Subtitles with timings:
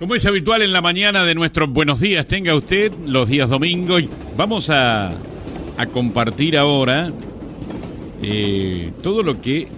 [0.00, 3.98] Como es habitual en la mañana de nuestros buenos días, tenga usted los días domingo
[3.98, 5.10] y vamos a,
[5.92, 7.08] compartir ahora
[8.22, 9.68] eh, todo lo que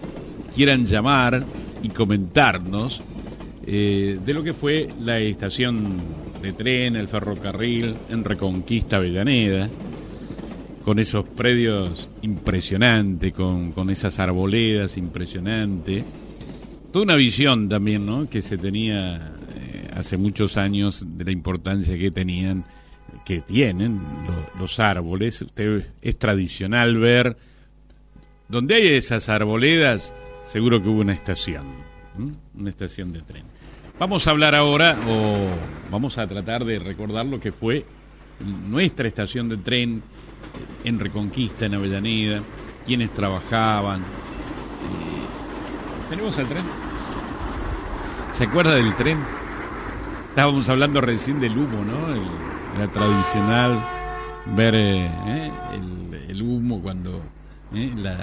[0.54, 1.42] quieran llamar
[1.82, 3.02] y comentarnos
[3.66, 5.96] eh, de lo que fue la estación
[6.40, 9.68] de tren, el ferrocarril en Reconquista Avellaneda,
[10.84, 16.04] con esos predios impresionantes, con, con esas arboledas impresionantes.
[16.92, 18.30] Toda una visión también, ¿no?
[18.30, 19.32] Que se tenía
[19.94, 22.64] hace muchos años de la importancia que tenían,
[23.24, 25.42] que tienen lo- los árboles.
[25.42, 27.36] Usted es tradicional ver
[28.48, 30.12] donde hay esas arboledas,
[30.44, 31.64] seguro que hubo una estación,
[32.54, 33.44] una estación de tren.
[33.98, 35.36] Vamos a hablar ahora, o
[35.90, 37.84] vamos a tratar de recordar lo que fue
[38.68, 40.02] nuestra estación de tren
[40.84, 42.42] en Reconquista, en Avellaneda,
[42.84, 44.00] quienes trabajaban.
[44.00, 44.04] Eh,
[46.10, 46.64] ¿Tenemos el tren?
[48.32, 49.18] ¿Se acuerda del tren?
[50.32, 52.14] Estábamos hablando recién del humo, ¿no?
[52.14, 52.22] El-
[52.78, 53.78] la tradicional
[54.56, 57.22] ver eh, eh, el, el humo cuando
[57.74, 58.16] eh, la,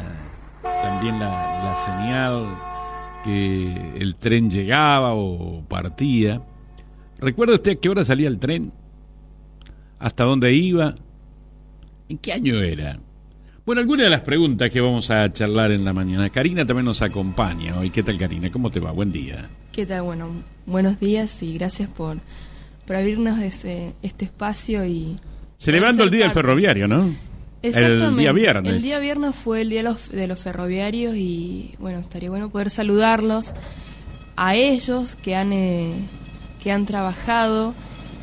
[0.63, 1.29] también la,
[1.63, 2.47] la señal
[3.23, 6.41] que el tren llegaba o partía.
[7.19, 8.71] ¿Recuerda usted a qué hora salía el tren?
[9.99, 10.95] ¿Hasta dónde iba?
[12.07, 12.97] ¿En qué año era?
[13.67, 16.27] Bueno, algunas de las preguntas que vamos a charlar en la mañana.
[16.31, 17.91] Karina también nos acompaña hoy.
[17.91, 18.49] ¿Qué tal, Karina?
[18.49, 18.91] ¿Cómo te va?
[18.93, 19.47] Buen día.
[19.71, 20.01] ¿Qué tal?
[20.01, 20.29] Bueno,
[20.65, 22.17] buenos días y gracias por,
[22.87, 25.17] por abrirnos ese, este espacio y...
[25.57, 26.33] Celebrando el Día del.
[26.33, 27.13] Ferroviario, ¿no?
[27.61, 28.05] Exactamente.
[28.07, 28.73] El día viernes.
[28.73, 32.49] El día viernes fue el Día de los, de los Ferroviarios y bueno, estaría bueno
[32.49, 33.51] poder saludarlos
[34.37, 35.93] a ellos que han, eh,
[36.63, 37.73] que han trabajado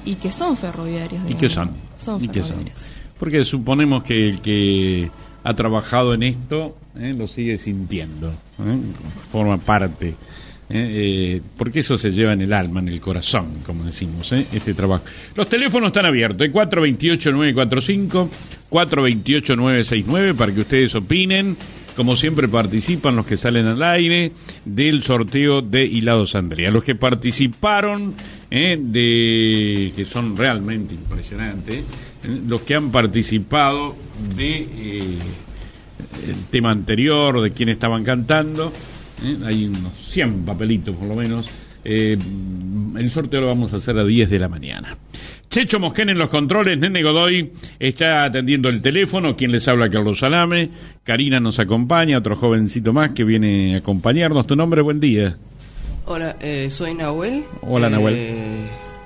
[0.04, 1.22] y que son ferroviarios.
[1.28, 1.52] ¿Y qué digamos.
[1.52, 1.70] son?
[1.98, 2.48] Son ¿Y qué son?
[2.48, 2.92] ferroviarios.
[3.18, 5.10] Porque suponemos que el que
[5.44, 8.80] ha trabajado en esto eh, lo sigue sintiendo, eh,
[9.30, 10.14] forma parte.
[10.68, 14.46] Eh, eh, porque eso se lleva en el alma, en el corazón, como decimos, eh,
[14.52, 15.04] este trabajo.
[15.34, 18.28] Los teléfonos están abiertos, el 428-945,
[18.70, 21.56] 428-969, para que ustedes opinen.
[21.96, 24.30] Como siempre participan los que salen al aire
[24.66, 26.70] del sorteo de Hilados Andrea.
[26.70, 28.14] Los que participaron,
[28.50, 33.96] eh, de que son realmente impresionantes, eh, los que han participado
[34.36, 35.18] de eh,
[36.28, 38.70] el tema anterior, de quién estaban cantando,
[39.24, 41.48] eh, hay unos 100 papelitos por lo menos.
[41.84, 42.16] Eh,
[42.96, 44.96] el sorteo lo vamos a hacer a 10 de la mañana.
[45.48, 50.18] Checho Mosquén en los controles, Nene Godoy está atendiendo el teléfono, quien les habla Carlos
[50.18, 50.68] Salame,
[51.04, 54.46] Karina nos acompaña, otro jovencito más que viene a acompañarnos.
[54.46, 55.36] Tu nombre, buen día.
[56.06, 57.44] Hola, eh, soy Nahuel.
[57.62, 58.16] Hola, Eh, Nahuel.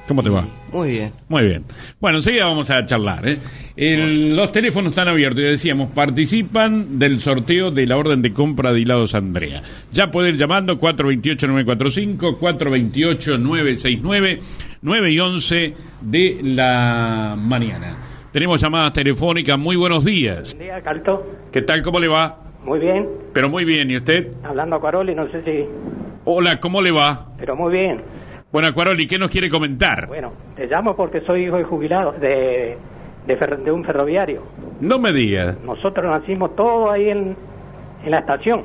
[0.09, 0.47] ¿Cómo te va?
[0.73, 1.13] Muy bien.
[1.29, 1.65] Muy bien.
[2.01, 3.27] Bueno, enseguida vamos a charlar.
[3.29, 3.39] ¿eh?
[3.77, 8.73] El- los teléfonos están abiertos, ya decíamos, participan del sorteo de la orden de compra
[8.73, 9.63] de hilados Andrea.
[9.91, 14.39] Ya pueden ir llamando 428-945, 428-969,
[14.83, 17.97] 9 y 11 de la mañana.
[18.33, 20.55] Tenemos llamadas telefónicas, muy buenos días.
[20.55, 21.27] Buen día, Calto.
[21.53, 21.83] ¿Qué tal?
[21.83, 22.39] ¿Cómo le va?
[22.65, 23.09] Muy bien.
[23.33, 24.33] Pero muy bien, ¿y usted?
[24.45, 25.65] Hablando a Cuaroli, no sé si...
[26.27, 27.29] Hola, ¿cómo le va?
[27.39, 28.03] Pero muy bien.
[28.53, 30.07] Bueno, Acuaroli, ¿qué nos quiere comentar?
[30.09, 32.77] Bueno, te llamo porque soy hijo de jubilado de,
[33.27, 34.43] de, fer- de un ferroviario.
[34.81, 35.55] No me diga.
[35.65, 37.37] Nosotros nacimos todos ahí en,
[38.05, 38.63] en la estación.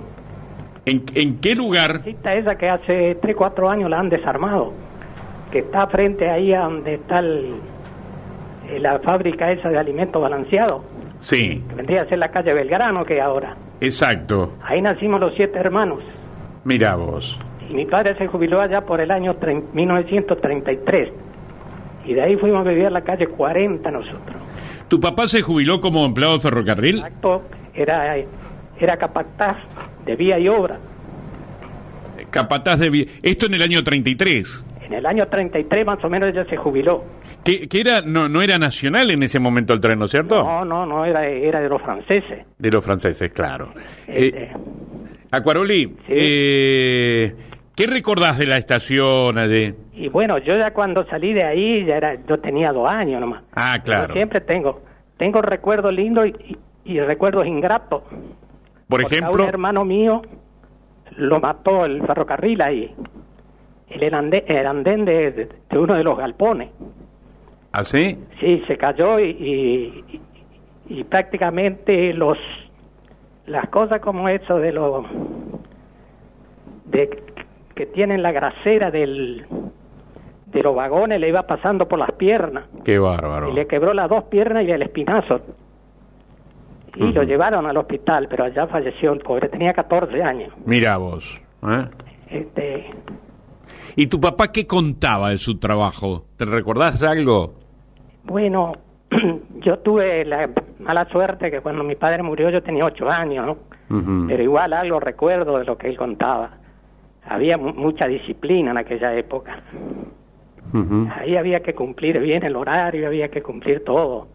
[0.85, 2.01] ¿En, en qué lugar?
[2.03, 4.73] Cita esa que hace 3, 4 años la han desarmado.
[5.51, 7.53] Que está frente ahí a donde está el-
[8.69, 10.81] eh, la fábrica esa de alimentos balanceados.
[11.19, 13.55] Sí, Que vendría a ser la calle Belgrano que ahora.
[13.81, 14.53] exacto.
[14.63, 15.99] Ahí nacimos los siete hermanos.
[16.63, 17.39] Mira vos.
[17.69, 21.09] Y mi padre se jubiló allá por el año tre- 1933.
[22.05, 24.35] Y de ahí fuimos a vivir a la calle 40 nosotros.
[24.87, 26.97] ¿Tu papá se jubiló como empleado de ferrocarril?
[26.97, 27.43] Exacto,
[27.73, 28.15] era,
[28.79, 29.57] era capataz
[30.05, 30.77] de vía y obra.
[32.29, 32.89] Capataz de...
[32.89, 34.65] vi- Esto en el año 33.
[34.85, 37.03] En el año 33 más o menos ella se jubiló.
[37.43, 40.43] Que, que era, no, no era nacional en ese momento el tren, ¿no es cierto?
[40.43, 42.45] No, no, no, era, era de los franceses.
[42.59, 43.71] De los franceses, claro.
[44.07, 44.51] Eh, Este,
[45.31, 47.33] Acuaroli, eh,
[47.75, 49.73] ¿qué recordás de la estación allí?
[49.93, 53.43] y bueno, yo ya cuando salí de ahí, ya era, yo tenía dos años nomás.
[53.53, 54.07] Ah, claro.
[54.09, 54.81] Yo siempre tengo,
[55.17, 56.57] tengo recuerdos lindos y, y-
[56.87, 58.03] y recuerdos ingratos.
[58.87, 60.21] Por Porque a ejemplo, un hermano mío
[61.17, 62.93] lo mató el ferrocarril ahí.
[63.89, 66.69] El andén, el andén de, de- de uno de los galpones.
[67.71, 68.17] ¿así?
[68.39, 70.21] Sí, se cayó y, y,
[70.99, 72.37] y prácticamente los
[73.47, 75.05] las cosas como eso de los
[76.85, 77.09] de
[77.75, 79.45] que tienen la grasera del
[80.47, 83.49] de los vagones le iba pasando por las piernas Qué bárbaro.
[83.49, 85.41] y le quebró las dos piernas y el espinazo
[86.95, 91.41] y lo llevaron al hospital pero allá falleció el pobre tenía 14 años Mira vos.
[91.67, 91.85] ¿eh?
[92.29, 92.85] este
[93.97, 96.25] ¿Y tu papá qué contaba de su trabajo?
[96.37, 97.53] ¿Te recordás algo?
[98.25, 98.73] Bueno,
[99.61, 100.49] yo tuve la
[100.79, 103.57] mala suerte que cuando mi padre murió yo tenía ocho años, ¿no?
[104.27, 106.57] Pero igual algo recuerdo de lo que él contaba.
[107.27, 109.61] Había mu- mucha disciplina en aquella época.
[111.15, 114.27] Ahí había que cumplir bien el horario, había que cumplir todo.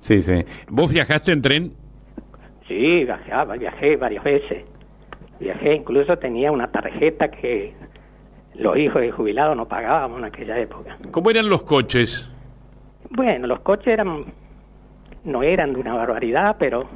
[0.00, 0.44] Sí, sí.
[0.68, 1.72] ¿Vos viajaste en tren?
[2.68, 4.64] Sí, viajaba, viajé varias veces.
[5.40, 7.72] Viajé, incluso tenía una tarjeta que
[8.54, 10.98] los hijos de jubilados no pagábamos en aquella época.
[11.10, 12.30] ¿Cómo eran los coches?
[13.10, 14.24] Bueno, los coches eran
[15.24, 16.88] no eran de una barbaridad, pero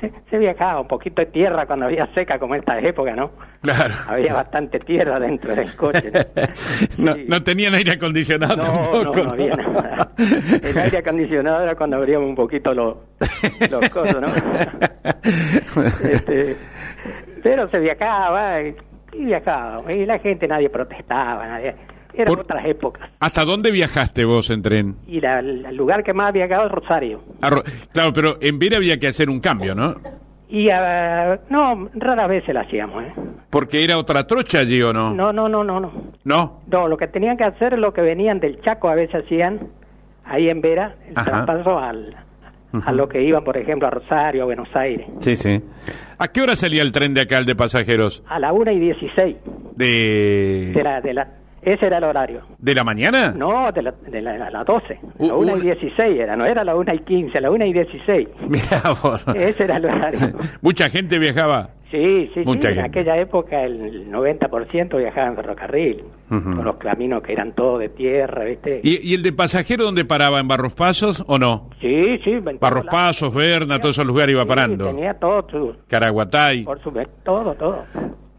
[0.00, 3.30] se, se viajaba un poquito de tierra cuando había seca como esta época, ¿no?
[3.62, 3.94] Claro.
[4.08, 6.10] Había bastante tierra dentro del coche.
[6.98, 7.24] no, Sí.
[7.28, 9.16] no tenían aire acondicionado No, tampoco.
[9.18, 10.10] no, no había nada.
[10.18, 12.96] El aire acondicionado era cuando abríamos un poquito los,
[13.70, 14.28] los cosos, ¿no?
[16.10, 16.56] Este,
[17.42, 19.78] pero se viajaba y viajaba.
[19.94, 21.74] Y la gente, nadie protestaba, nadie.
[22.16, 23.10] Eran Por- otras épocas.
[23.20, 24.96] ¿Hasta dónde viajaste vos en tren?
[25.06, 27.20] Y la- el lugar que más había viajado es Rosario.
[27.42, 27.62] Ro-
[27.92, 29.94] Claro, pero en Vera había que hacer un cambio, ¿no?
[30.48, 33.12] Y ah, no, raras veces la hacíamos, ¿eh?
[33.50, 35.12] Porque era otra trocha allí, ¿o no?
[35.12, 35.92] No, no, no, no, no.
[36.24, 36.60] ¿No?
[36.70, 39.58] No, lo que tenían que hacer es lo que venían del Chaco, a veces hacían
[40.24, 41.44] ahí en Vera, el Ajá.
[41.44, 42.14] traspaso al,
[42.84, 45.06] a lo que iban, por ejemplo, a Rosario, a Buenos Aires.
[45.20, 45.60] Sí, sí.
[46.18, 48.22] ¿A qué hora salía el tren de acá, el de pasajeros?
[48.28, 49.36] A la una y 16
[49.76, 51.28] ¿De, de la, de la,
[51.64, 52.42] ese era el horario.
[52.58, 53.32] ¿de la mañana?
[53.32, 54.98] No, de la, de la, a las 12.
[55.18, 55.64] Uh, la una y una.
[55.64, 58.28] 16 era, no era la una y 15, la una y 16.
[58.48, 59.26] Mirá vos.
[59.34, 60.20] Ese era el horario.
[60.62, 61.70] Mucha gente viajaba.
[61.90, 62.74] Sí, sí, Mucha sí.
[62.78, 62.98] En gente.
[63.00, 66.42] aquella época el 90% viajaba en ferrocarril, Ujú.
[66.56, 68.80] con los caminos que eran todos de tierra, ¿viste?
[68.82, 70.40] ¿Y, y el de pasajero dónde paraba?
[70.40, 71.70] ¿En Barros Pasos o no?
[71.80, 72.30] Sí, sí.
[72.32, 72.86] en Barros.
[72.90, 74.86] Pasos, Berna, todos esos lugares iba Sí, parando.
[74.86, 76.64] tenía todo, su- Caraguatay.
[76.64, 77.84] por supuesto, todo, todo.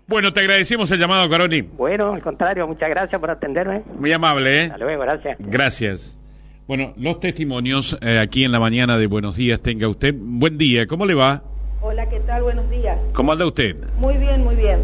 [0.08, 1.62] Bueno, te agradecemos el llamado, Caroni.
[1.62, 3.82] Bueno, al contrario, muchas gracias por atenderme.
[4.00, 4.64] Muy amable, ¿eh?
[4.66, 5.38] Hasta luego, gracias.
[5.40, 6.20] Gracias.
[6.68, 10.14] Bueno, los testimonios eh, aquí en la mañana de Buenos Días tenga usted.
[10.16, 11.42] Buen día, ¿cómo le va?
[11.82, 12.44] Hola, ¿qué tal?
[12.44, 12.98] Buenos días.
[13.14, 13.76] ¿Cómo anda usted?
[14.00, 14.80] Muy bien, muy bien.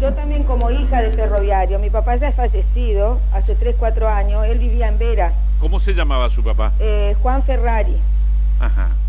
[0.00, 4.44] Yo también como hija de ferroviario, mi papá ya es fallecido hace 3, 4 años,
[4.46, 6.72] él vivía en Vera, ¿Cómo se llamaba su papá?
[6.80, 7.96] eh, Juan Ferrari.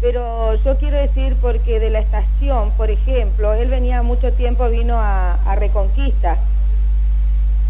[0.01, 4.97] Pero yo quiero decir porque de la estación, por ejemplo, él venía mucho tiempo, vino
[4.97, 6.38] a, a Reconquista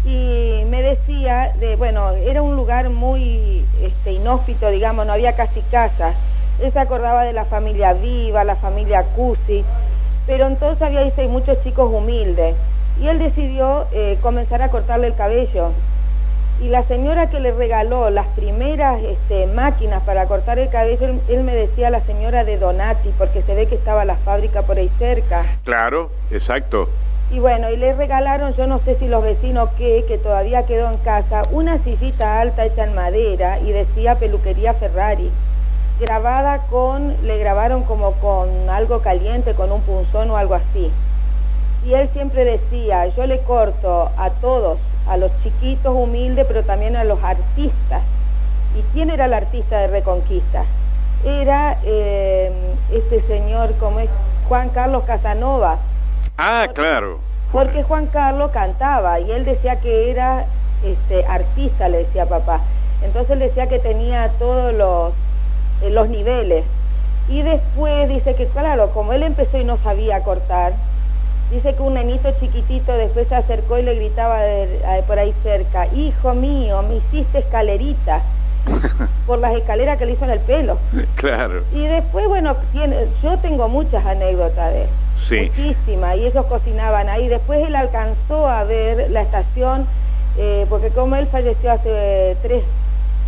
[0.06, 5.60] y me decía, de bueno, era un lugar muy este, inhóspito, digamos, no había casi
[5.62, 6.14] casas.
[6.60, 9.64] Él se acordaba de la familia Viva, la familia Cusi,
[10.26, 12.54] pero entonces había dice, muchos chicos humildes.
[13.00, 15.72] Y él decidió eh, comenzar a cortarle el cabello.
[16.60, 21.20] Y la señora que le regaló las primeras este, máquinas para cortar el cabello, él,
[21.28, 24.78] él me decía la señora de Donati, porque se ve que estaba la fábrica por
[24.78, 25.44] ahí cerca.
[25.64, 26.88] Claro, exacto.
[27.30, 30.90] Y bueno, y le regalaron, yo no sé si los vecinos qué, que todavía quedó
[30.90, 35.30] en casa, una sillita alta hecha en madera y decía peluquería Ferrari.
[35.98, 40.90] Grabada con, le grabaron como con algo caliente, con un punzón o algo así.
[41.84, 46.96] Y él siempre decía, yo le corto a todos, a los chiquitos humildes, pero también
[46.96, 48.02] a los artistas.
[48.76, 50.64] ¿Y quién era el artista de Reconquista?
[51.24, 52.52] Era eh,
[52.92, 54.10] este señor, como es
[54.48, 55.78] Juan Carlos Casanova.
[56.36, 57.18] Ah, claro.
[57.52, 60.44] Porque Juan Carlos cantaba y él decía que era
[60.84, 62.60] este artista, le decía papá.
[63.02, 65.12] Entonces él decía que tenía todos los,
[65.82, 66.64] eh, los niveles.
[67.28, 70.74] Y después dice que, claro, como él empezó y no sabía cortar,
[71.50, 75.32] dice que un nenito chiquitito después se acercó y le gritaba de- de por ahí
[75.42, 78.22] cerca, hijo mío, me hiciste escalerita,
[79.26, 80.78] por las escaleras que le hizo en el pelo.
[81.16, 81.62] Claro.
[81.72, 84.88] Y después, bueno, tiene, yo tengo muchas anécdotas de él.
[85.28, 85.50] Sí.
[85.56, 86.16] Muchísimas.
[86.16, 87.28] Y ellos cocinaban ahí.
[87.28, 89.86] Después él alcanzó a ver la estación,
[90.36, 92.64] eh, porque como él falleció hace tres,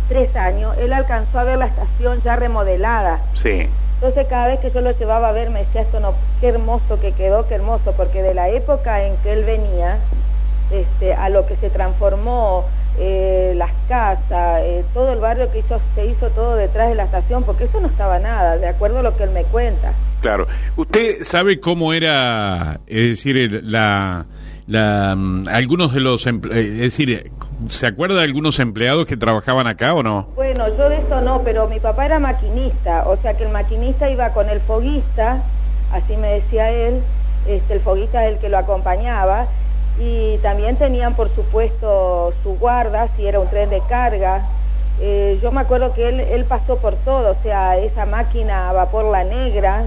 [0.07, 3.19] tres años, él alcanzó a ver la estación ya remodelada.
[3.35, 3.69] Sí.
[4.01, 7.01] Entonces cada vez que yo lo llevaba a ver me decía esto no, qué hermoso
[7.01, 9.97] que quedó, qué hermoso, porque de la época en que él venía,
[10.71, 12.65] este, a lo que se transformó
[12.97, 17.03] eh, las casas, eh, todo el barrio que hizo, se hizo todo detrás de la
[17.03, 19.91] estación, porque eso no estaba nada, de acuerdo a lo que él me cuenta.
[20.21, 20.47] Claro.
[20.77, 24.25] ¿Usted sabe cómo era, es decir, la,
[24.67, 27.31] la, mm, algunos de los, eh, es decir,
[27.67, 30.27] ¿se acuerda de algunos empleados que trabajaban acá o no?
[30.35, 34.09] Bueno, yo de eso no, pero mi papá era maquinista, o sea que el maquinista
[34.09, 35.43] iba con el foguista,
[35.91, 37.01] así me decía él,
[37.47, 39.47] este, el foguista es el que lo acompañaba,
[39.99, 44.45] y también tenían por supuesto su guarda, si era un tren de carga.
[45.01, 48.73] Eh, yo me acuerdo que él, él pasó por todo, o sea, esa máquina a
[48.73, 49.83] vapor la negra,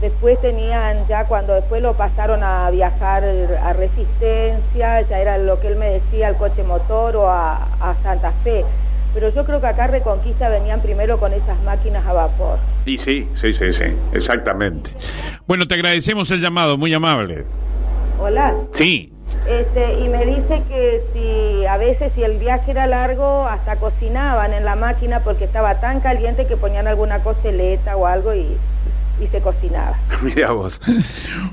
[0.00, 3.24] Después tenían, ya cuando después lo pasaron a viajar
[3.62, 7.94] a Resistencia, ya era lo que él me decía, el coche motor o a, a
[8.02, 8.64] Santa Fe.
[9.14, 12.58] Pero yo creo que acá Reconquista venían primero con esas máquinas a vapor.
[12.84, 14.90] Sí, sí, sí, sí, sí, exactamente.
[15.46, 17.44] Bueno, te agradecemos el llamado, muy amable.
[18.20, 18.54] Hola.
[18.74, 19.12] Sí,
[19.48, 24.52] Este, y me dice que si a veces si el viaje era largo, hasta cocinaban
[24.52, 28.56] en la máquina porque estaba tan caliente que ponían alguna costeleta o algo y,
[29.22, 29.98] y se cocinaba.
[30.22, 30.80] mira vos.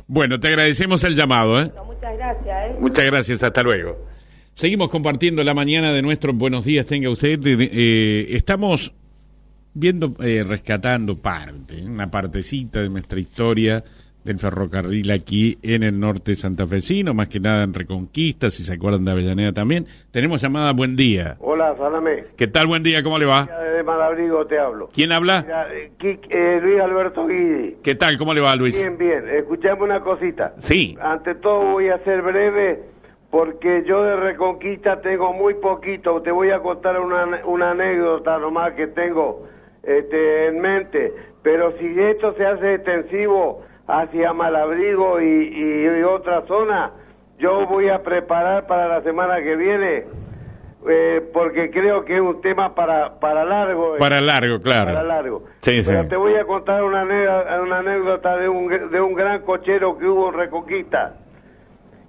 [0.07, 1.71] Bueno, te agradecemos el llamado, ¿eh?
[1.75, 2.75] No, muchas gracias, ¿eh?
[2.79, 4.05] Muchas gracias, hasta luego.
[4.53, 7.39] Seguimos compartiendo la mañana de nuestros buenos días, tenga usted.
[7.45, 8.93] Eh, estamos
[9.73, 13.83] viendo, eh, rescatando parte, una partecita de nuestra historia
[14.23, 19.05] del ferrocarril aquí en el norte santafesino, más que nada en Reconquista, si se acuerdan
[19.05, 19.87] de Avellaneda también.
[20.11, 21.37] Tenemos llamada Buen Día.
[21.39, 22.25] Hola, Salame.
[22.37, 22.67] ¿Qué tal?
[22.67, 23.45] Buen día, ¿cómo le va?
[23.45, 24.89] De Malabrigo te hablo.
[24.93, 25.41] ¿Quién habla?
[25.41, 27.77] Mira, eh, eh, Luis Alberto Guidi.
[27.83, 28.17] ¿Qué tal?
[28.17, 28.79] ¿Cómo le va, Luis?
[28.79, 29.27] Bien, bien.
[29.35, 30.53] Escuchame una cosita.
[30.59, 30.97] Sí.
[31.01, 32.79] Ante todo voy a ser breve
[33.31, 36.21] porque yo de Reconquista tengo muy poquito.
[36.21, 39.47] Te voy a contar una, una anécdota nomás que tengo
[39.83, 41.13] este, en mente.
[41.41, 43.63] Pero si esto se hace extensivo
[43.99, 46.91] hacia Malabrigo y, y, y otra zona,
[47.39, 50.05] yo voy a preparar para la semana que viene.
[50.89, 53.99] eh, porque creo que es un tema para para largo eh.
[53.99, 54.91] Para largo, claro.
[54.93, 55.43] para largo.
[55.61, 55.91] Sí, sí.
[55.91, 59.97] Pero te voy a contar una anécdota, una anécdota de un, de un gran cochero
[59.99, 61.13] que hubo en Reconquista,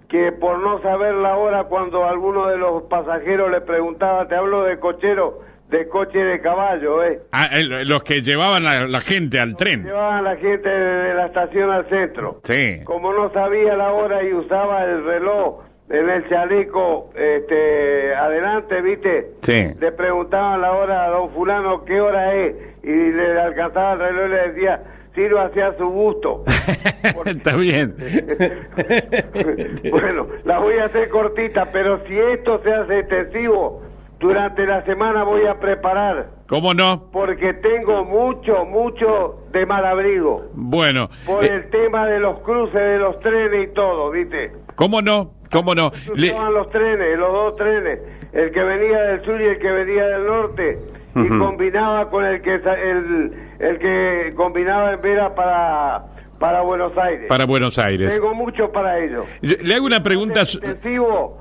[0.09, 4.65] que por no saber la hora cuando alguno de los pasajeros le preguntaba, te hablo
[4.65, 5.41] de cochero,
[5.73, 7.19] de coche de caballo, ¿eh?
[7.33, 9.83] Ah, el- los que llevaban la, la gente al tren.
[9.85, 12.41] Llevaban a la gente de la estación al centro.
[12.45, 12.85] Sí.
[12.85, 19.31] Como no sabía la hora y usaba el reloj en el chaleco este, adelante, ¿viste?
[19.43, 19.75] Sí.
[19.81, 24.27] Le preguntaban la hora a don fulano qué hora es y le alcanzaba el reloj
[24.27, 24.83] y le decía,
[25.15, 26.45] sirva hacia su gusto.
[27.27, 27.95] Está bien.
[29.91, 33.83] bueno, la voy a hacer cortita, pero si esto se hace extensivo,
[34.23, 37.11] durante la semana voy a preparar, ¿Cómo no?
[37.13, 40.45] porque tengo mucho, mucho de mal abrigo.
[40.55, 44.53] Bueno, Por eh, el tema de los cruces de los trenes y todo, ¿viste?
[44.77, 45.33] ¿cómo no?
[45.51, 45.91] ¿Cómo no?
[46.15, 47.99] Le- los trenes, los dos trenes,
[48.33, 50.79] el que venía del sur y el que venía del norte,
[51.15, 56.05] y combinaba con el que el, el que combinaba en Vera para
[56.39, 57.27] para Buenos Aires.
[57.29, 58.15] para Buenos Aires.
[58.17, 59.25] Tengo mucho para ello.
[59.43, 60.41] Yo- Le hago una pregunta.
[60.41, 61.39] Extensivo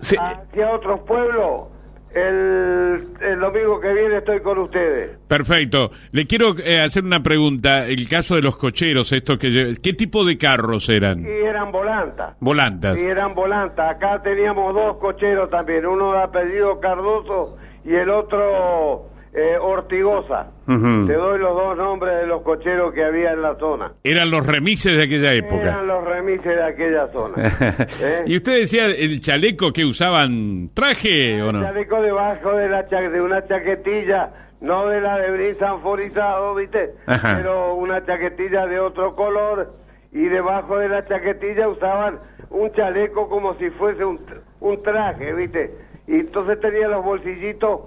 [0.00, 1.68] Sí, hacia otros pueblos.
[2.16, 5.18] El, el domingo que viene estoy con ustedes.
[5.28, 5.90] perfecto.
[6.12, 7.84] Le quiero eh, hacer una pregunta.
[7.86, 11.20] El caso de los cocheros, estos que ¿qué tipo de carros eran?
[11.20, 12.34] Y eran volantas.
[12.40, 12.98] Volantas.
[13.04, 13.96] Y eran volantas.
[13.96, 20.46] Acá teníamos dos cocheros también, uno de apellido Cardoso y el otro eh, Ortigosa.
[20.66, 20.72] Te
[21.12, 23.92] doy los dos nombres de los cocheros que había en la zona.
[24.02, 25.82] Eran los remises de aquella Eran época.
[25.82, 27.34] los remises de aquella zona.
[28.00, 28.22] ¿Eh?
[28.26, 31.60] y usted decía el chaleco que usaban traje o no?
[31.62, 34.30] Chaleco debajo de, la cha- de una chaquetilla,
[34.62, 36.92] no de la de bris anforizado, ¿viste?
[37.06, 37.36] Ajá.
[37.36, 39.68] Pero una chaquetilla de otro color
[40.12, 42.16] y debajo de la chaquetilla usaban
[42.48, 44.18] un chaleco como si fuese un,
[44.60, 45.74] un traje, ¿viste?
[46.08, 47.80] Y entonces tenía los bolsillitos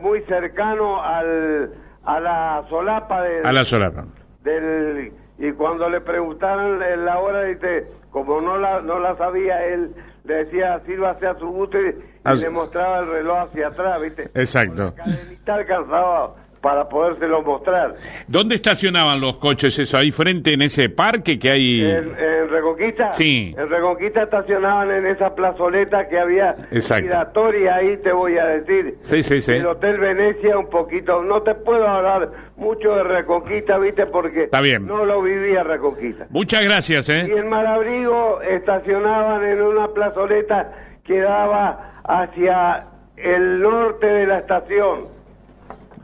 [0.00, 1.70] muy cercanos al,
[2.04, 4.04] a la solapa de, A la solapa.
[4.42, 9.94] del y cuando le preguntaron la hora dice como no la no la sabía él
[10.24, 14.30] le decía sirva hacia su gusto y, y le mostraba el reloj hacia atrás viste
[14.34, 14.94] Exacto.
[14.94, 17.94] cadenita alcanzaba para podérselo mostrar
[18.28, 19.98] ¿Dónde estacionaban los coches eso?
[19.98, 21.80] ¿Ahí frente en ese parque que hay?
[21.82, 23.54] en, en Reconquista Sí.
[23.58, 27.02] en Reconquista estacionaban en esa plazoleta que había Exacto.
[27.04, 29.52] giratoria ahí te voy a decir Sí, sí, sí.
[29.52, 34.60] el Hotel Venecia un poquito no te puedo hablar mucho de Reconquista viste porque Está
[34.60, 34.86] bien.
[34.86, 37.20] no lo vivía Reconquista Muchas gracias, Y ¿eh?
[37.36, 40.72] en Malabrigo estacionaban en una plazoleta
[41.04, 45.06] que daba hacia el norte de la estación.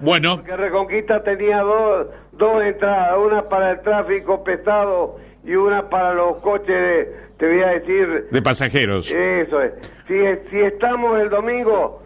[0.00, 6.14] Bueno, Que Reconquista tenía dos, dos entradas, una para el tráfico pesado y una para
[6.14, 9.10] los coches de, te voy a decir, de pasajeros.
[9.10, 9.72] eso es.
[10.06, 10.14] Si,
[10.50, 12.02] si estamos el domingo,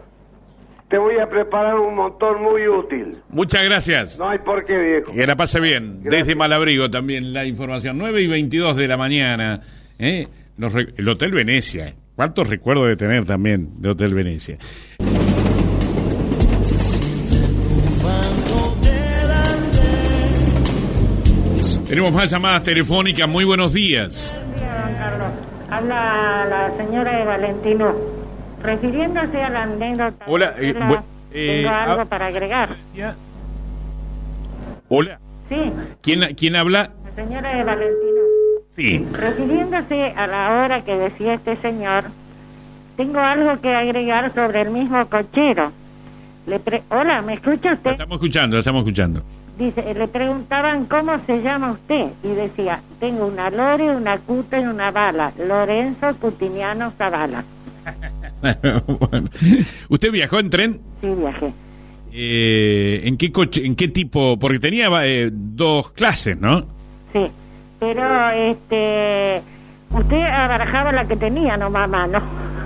[0.89, 3.17] te voy a preparar un montón muy útil.
[3.29, 4.19] Muchas gracias.
[4.19, 5.13] No hay por qué, viejo.
[5.13, 6.03] Que la pase bien.
[6.03, 7.97] Desde Malabrigo también la información.
[7.97, 9.59] 9 y 22 de la mañana.
[9.97, 10.27] ¿eh?
[10.57, 11.95] Los el Hotel Venecia.
[12.15, 14.57] ¿Cuántos recuerdo de tener también de Hotel Venecia?
[21.93, 23.29] Tenemos más llamadas telefónicas.
[23.29, 24.35] Muy buenos días.
[24.47, 25.27] Buen día, don Carlos.
[25.69, 27.93] Habla la señora de Valentino.
[28.63, 30.25] Refiriéndose a la anécdota.
[30.27, 32.69] Hola, eh, la- eh, tengo algo ah- para agregar.
[34.89, 35.19] Hola.
[35.49, 35.71] Sí,
[36.01, 36.89] ¿Quién, quién habla?
[37.15, 38.21] la señora de Valentino.
[38.75, 39.07] Sí.
[39.13, 42.05] Refiriéndose a la hora que decía este señor,
[42.97, 45.71] tengo algo que agregar sobre el mismo cochero.
[46.47, 47.91] Le pre- Hola, ¿me escucha usted?
[47.91, 49.21] estamos escuchando, estamos escuchando.
[49.57, 54.63] Dice, le preguntaban cómo se llama usted y decía, tengo una lore, una cuta y
[54.63, 55.31] una bala.
[55.37, 57.43] Lorenzo Cutiniano Zavala.
[58.99, 59.29] Bueno.
[59.87, 60.81] ¿Usted viajó en tren?
[60.99, 61.53] Sí, viajé.
[62.11, 64.37] Eh, ¿En qué coche, en qué tipo?
[64.37, 66.65] Porque tenía eh, dos clases, ¿no?
[67.13, 67.25] Sí,
[67.79, 69.41] pero este,
[69.91, 72.21] usted abarajaba la que tenía nomás a mano,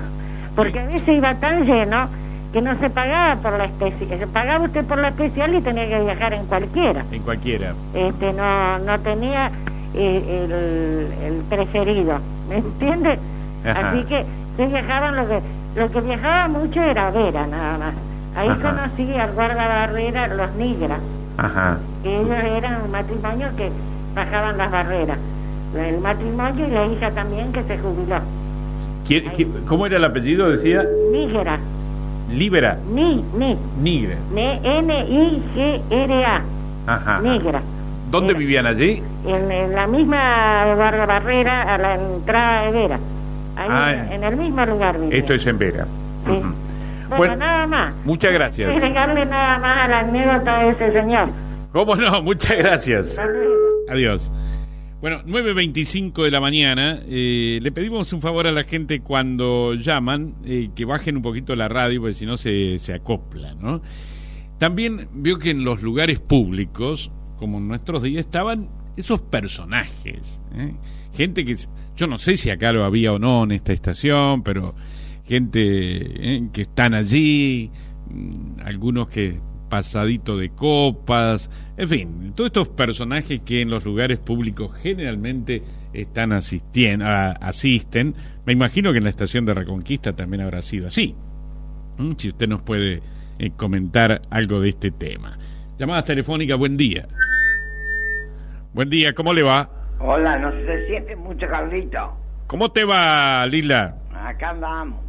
[0.56, 2.10] porque a veces iba tan lleno
[2.58, 5.88] que no se pagaba por la especial, se pagaba usted por la especial y tenía
[5.88, 7.74] que viajar en cualquiera, En cualquiera.
[7.94, 9.52] este, no, no tenía
[9.94, 12.18] eh, el, el preferido,
[12.50, 13.20] ¿me entiende?
[13.64, 13.92] Ajá.
[13.92, 14.26] Así que
[14.58, 15.40] se viajaban lo que,
[15.76, 17.94] lo que viajaba mucho era Vera nada más,
[18.36, 18.60] ahí Ajá.
[18.72, 21.00] conocí al guardabarrera los Nigras,
[21.38, 21.78] Ajá.
[22.02, 23.70] que ellos eran un matrimonio que
[24.16, 25.20] bajaban las barreras.
[25.76, 28.18] El matrimonio y la hija también que se jubiló.
[29.08, 30.50] ¿Quién- quién- ¿Cómo era el apellido?
[30.50, 31.60] Decía Nígera,
[32.32, 32.78] Libera.
[32.94, 34.18] ni, ni, Nigre.
[35.18, 36.42] N-I-G-R-A,
[36.88, 37.20] Ajá.
[37.22, 37.62] Nígera.
[38.12, 38.40] ¿Dónde Era.
[38.40, 39.02] vivían allí?
[39.26, 43.00] En, en la misma guardabarrera a la entrada de Vera.
[43.58, 45.20] Ahí Ah, en, el mismo lugar vivían.
[45.20, 45.86] Esto es en Vera.
[46.26, 46.32] Sí.
[46.32, 46.56] Bueno,
[47.18, 47.94] Bueno, nada más.
[48.06, 48.68] muchas gracias.
[48.70, 51.30] Agregarle nada más a la anécdota de ese señor.
[51.74, 52.22] ¿Cómo no?
[52.24, 53.18] Muchas gracias.
[53.90, 54.32] Adiós.
[55.00, 57.00] Bueno, 9.25 de la mañana.
[57.08, 61.56] eh, le pedimos un favor a la gente cuando llaman eh, que bajen un poquito
[61.56, 63.82] la radio, porque si no se, se acopla, ¿no?
[64.58, 70.42] También vio que en los lugares públicos, como en nuestros días, estaban esos personajes.
[70.56, 70.74] ¿eh?
[71.14, 71.56] Gente que,
[71.96, 74.74] yo no sé si acá lo había o no en esta estación, pero
[75.26, 76.50] gente ¿eh?
[76.52, 77.70] que están allí,
[78.10, 84.20] mm, algunos que pasadito de copas, en fin, todos estos personajes que en los lugares
[84.20, 85.62] públicos generalmente
[85.94, 88.16] están asistiendo, asisten.
[88.46, 91.16] Me imagino que en la estación de Reconquista también habrá sido así.
[91.98, 92.12] ¿Mm?
[92.18, 93.02] Si usted nos puede
[93.40, 95.38] eh, comentar algo de este tema.
[95.78, 97.08] Llamadas telefónicas, buen día.
[98.74, 99.70] Buen día, ¿cómo le va?
[100.00, 102.18] Hola, no se siente mucho, Carlito.
[102.48, 103.96] ¿Cómo te va, Lila?
[104.14, 105.00] Acá andamos.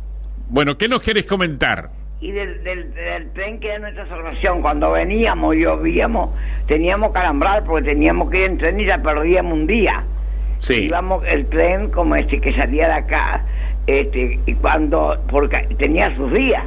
[0.49, 1.91] Bueno, ¿qué nos querés comentar?
[2.21, 6.31] Y del, del, del tren que era nuestra salvación, cuando veníamos y llovíamos,
[6.67, 10.03] teníamos que alambrar porque teníamos que ir en tren y ya perdíamos un día.
[10.59, 10.87] Sí.
[10.87, 13.45] Íbamos el tren como este que salía de acá,
[13.87, 16.65] este, y cuando, porque tenía sus días,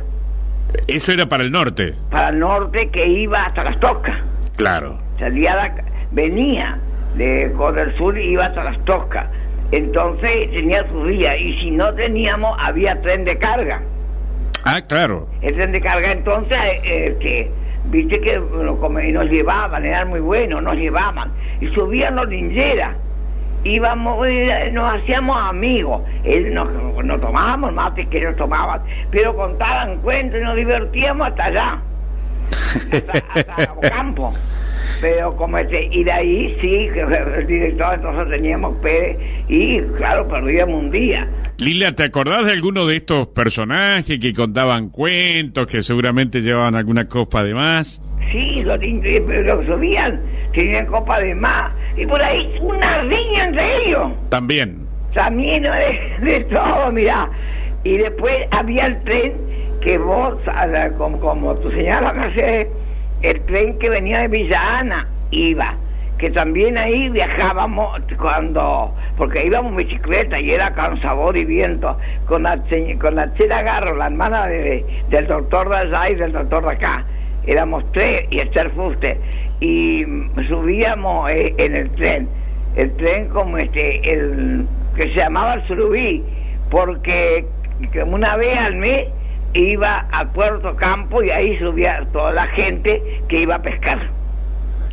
[0.88, 1.96] Eso era para el norte.
[2.10, 4.18] para el norte que iba hasta las Toscas.
[4.56, 4.98] Claro.
[5.20, 6.78] salía de acá- venía
[7.16, 9.28] de del Sur y iba hasta las Toscas.
[9.74, 13.82] Entonces tenía sus días y si no teníamos había tren de carga.
[14.64, 15.28] Ah, claro.
[15.42, 17.52] El tren de carga entonces eh, que
[17.86, 22.96] viste que bueno, nos llevaban, eran muy buenos, nos llevaban y subían los lincheras.
[23.64, 26.68] Íbamos, eh, nos hacíamos amigos, Él nos,
[27.04, 31.82] nos tomábamos mate que ellos tomaban, pero contaban cuentos y nos divertíamos hasta allá
[32.92, 34.34] hasta, hasta campo.
[35.02, 40.28] Pero como este, y de ahí sí, que el director entonces teníamos Pérez y claro,
[40.28, 41.28] perdíamos un día.
[41.58, 47.08] Lila, ¿te acordás de alguno de estos personajes que contaban cuentos, que seguramente llevaban alguna
[47.08, 48.00] copa de más?
[48.32, 50.22] Sí, los lo subían,
[50.54, 51.74] tenían copa de más.
[51.98, 54.12] Y por ahí una riña entre ellos.
[54.30, 54.88] También.
[55.14, 57.28] También de, de todo, mirá.
[57.84, 59.34] Y después había el tren
[59.82, 60.36] que vos,
[60.98, 62.68] como, como tu señora Mercedes,
[63.22, 65.76] el tren que venía de Villa Ana iba.
[66.18, 71.98] Que también ahí viajábamos cuando, porque íbamos en bicicleta y era con sabor y viento,
[72.28, 72.62] con la,
[73.00, 76.72] con la Chela Garro, la hermana de, del doctor de allá y del doctor de
[76.74, 77.06] acá.
[77.48, 79.18] Éramos tres y Esther Fuste.
[79.62, 80.06] Y
[80.48, 82.30] subíamos eh, en el tren.
[82.76, 86.24] El tren como este, el que se llamaba el Surubí,
[86.70, 87.46] porque
[88.06, 89.08] una vez al mes
[89.54, 94.00] iba a Puerto Campo y ahí subía toda la gente que iba a pescar.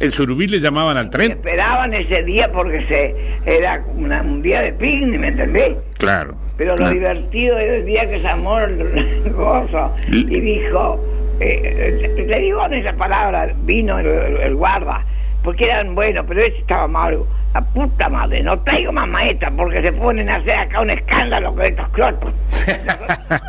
[0.01, 1.33] ¿El surubí le llamaban al tren?
[1.33, 3.15] Esperaban ese día porque se
[3.47, 5.77] era una- un día de picnic, ¿me entendés?
[5.99, 6.35] Claro.
[6.57, 11.05] Pero lo divertido era el día que se amó el el gozo y dijo,
[11.41, 15.03] eh, eh, le digo en esa palabra, vino el, el- el guarda,
[15.49, 17.27] porque eran buenos, pero ese estaba malo.
[17.55, 21.55] La puta madre, no traigo más maestras porque se ponen a hacer acá un escándalo
[21.55, 22.35] con estos crotos.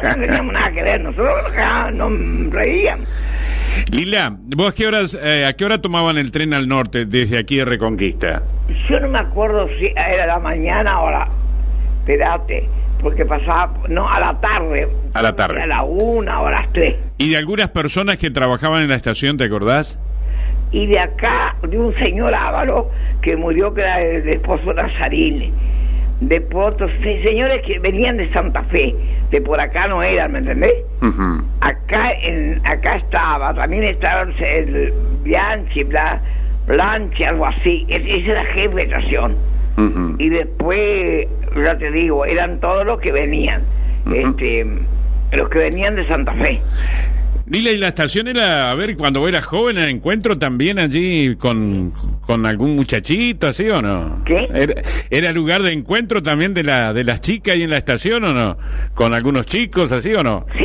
[0.02, 2.10] no teníamos nada que ver, nosotros acá nos
[2.54, 3.06] reíamos.
[3.92, 7.38] Lila, ¿vos a qué, horas, eh, a qué hora tomaban el tren al norte desde
[7.38, 8.44] aquí de Reconquista?
[8.90, 11.28] Yo no me acuerdo si era la mañana o la...
[12.00, 12.64] Espérate,
[13.02, 13.74] porque pasaba...
[13.90, 14.88] No, a la tarde.
[15.14, 15.62] A la tarde.
[15.62, 16.96] A la una o a las tres.
[17.18, 20.00] ¿Y de algunas personas que trabajaban en la estación, te acordás?
[20.72, 22.90] Y de acá de un señor Ávalo
[23.22, 25.54] que murió que era el esposo Nazarín.
[26.22, 28.94] Después otros señores que venían de Santa Fe,
[29.32, 30.74] de por acá no eran, ¿me entendés?
[31.62, 36.22] Acá en acá estaba, también estaba el Bianchi, Bla,
[36.68, 37.86] Blanchi, algo así.
[37.88, 39.36] Es- Ese era jefe de estación.
[40.20, 43.62] Y después, ya te digo, eran todos los que venían,
[44.14, 44.66] este,
[45.32, 46.60] los que venían de Santa Fe.
[47.50, 51.92] Lila, ¿y la estación era, a ver, cuando eras joven, el encuentro también allí con,
[52.22, 54.24] con algún muchachito, así o no?
[54.24, 54.48] ¿Qué?
[54.54, 58.24] ¿Era, era lugar de encuentro también de, la, de las chicas ahí en la estación
[58.24, 58.58] o no?
[58.94, 60.46] ¿Con algunos chicos, así o no?
[60.54, 60.64] Sí,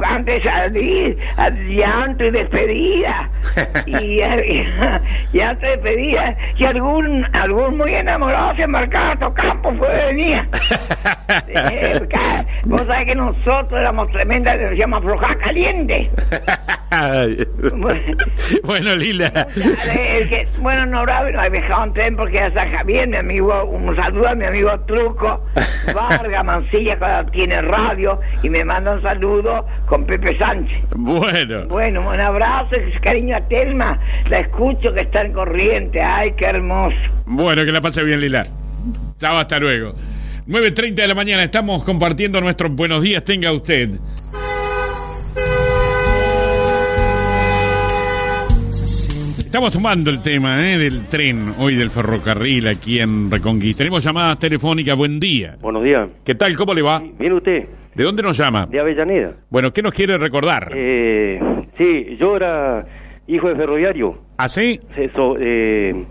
[0.00, 1.18] antes de salir,
[1.68, 3.30] y antes de despedida,
[3.86, 4.20] y,
[5.32, 9.88] y antes de despedida, y algún, algún muy enamorado se embarcaba a tu campo, fue
[10.06, 10.46] venía.
[11.48, 12.00] Eh,
[12.64, 16.10] Vos sabés que nosotros éramos tremendas, se llama floja caliente.
[18.62, 19.30] bueno, Lila.
[19.56, 23.94] El que- bueno, no he viajado en tren porque ya está Javier, mi amigo, un
[23.96, 25.44] saludo a mi amigo Truco,
[25.94, 30.88] Vargas, Mancilla, que tiene radio, y me manda un saludo con Pepe Sánchez.
[30.96, 31.66] Bueno.
[31.68, 36.96] Bueno, un abrazo, cariño a Telma, la escucho que está en corriente, ay, qué hermoso.
[37.26, 38.42] Bueno, que la pase bien, Lila.
[39.18, 39.94] Chao, hasta luego.
[40.46, 43.90] 9.30 de la mañana, estamos compartiendo nuestros buenos días, tenga usted.
[49.54, 50.78] Estamos tomando el tema ¿eh?
[50.78, 53.84] del tren, hoy del ferrocarril aquí en Reconquista.
[53.84, 55.56] Tenemos llamadas telefónicas, buen día.
[55.60, 56.08] Buenos días.
[56.24, 56.56] ¿Qué tal?
[56.56, 56.98] ¿Cómo le va?
[56.98, 57.68] ¿Viene usted?
[57.94, 58.66] ¿De dónde nos llama?
[58.66, 59.34] De Avellaneda.
[59.50, 60.72] Bueno, ¿qué nos quiere recordar?
[60.74, 61.38] Eh,
[61.78, 62.84] sí, yo era
[63.26, 64.18] hijo de ferroviario.
[64.36, 64.80] ¿Ah, sí?
[64.96, 66.04] Eso, eh,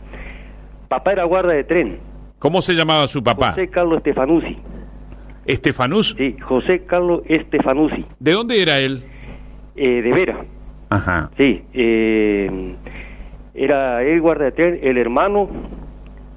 [0.88, 2.00] papá era guarda de tren.
[2.40, 3.50] ¿Cómo se llamaba su papá?
[3.52, 4.58] José Carlos Estefanuzzi.
[5.46, 6.16] ¿Estefanús?
[6.18, 8.06] Sí, José Carlos Estefanuzzi.
[8.20, 9.04] ¿De dónde era él?
[9.76, 10.38] Eh, de Vera.
[10.90, 11.32] Ajá.
[11.38, 12.76] Sí, eh,
[13.54, 15.50] era él guarda de tren, el hermano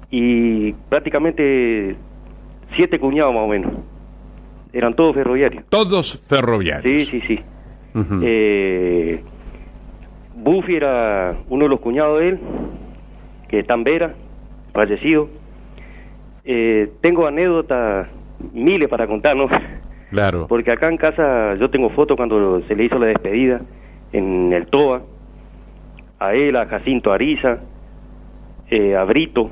[0.09, 1.95] y prácticamente
[2.75, 3.71] siete cuñados más o menos.
[4.77, 5.63] Eran todos ferroviarios.
[5.69, 7.07] Todos ferroviarios.
[7.07, 7.39] Sí, sí, sí.
[8.21, 9.23] Eh,
[10.35, 12.39] Buffy era uno de los cuñados de él,
[13.47, 14.13] que está en Vera,
[14.73, 15.29] fallecido.
[16.45, 18.07] Eh, tengo anécdotas
[18.53, 19.47] miles para contar, ¿no?
[20.11, 20.45] Claro.
[20.47, 23.59] Porque acá en casa yo tengo fotos cuando se le hizo la despedida
[24.13, 25.01] en el TOA,
[26.19, 27.57] a él, a Jacinto Ariza,
[28.69, 29.49] eh, a Brito,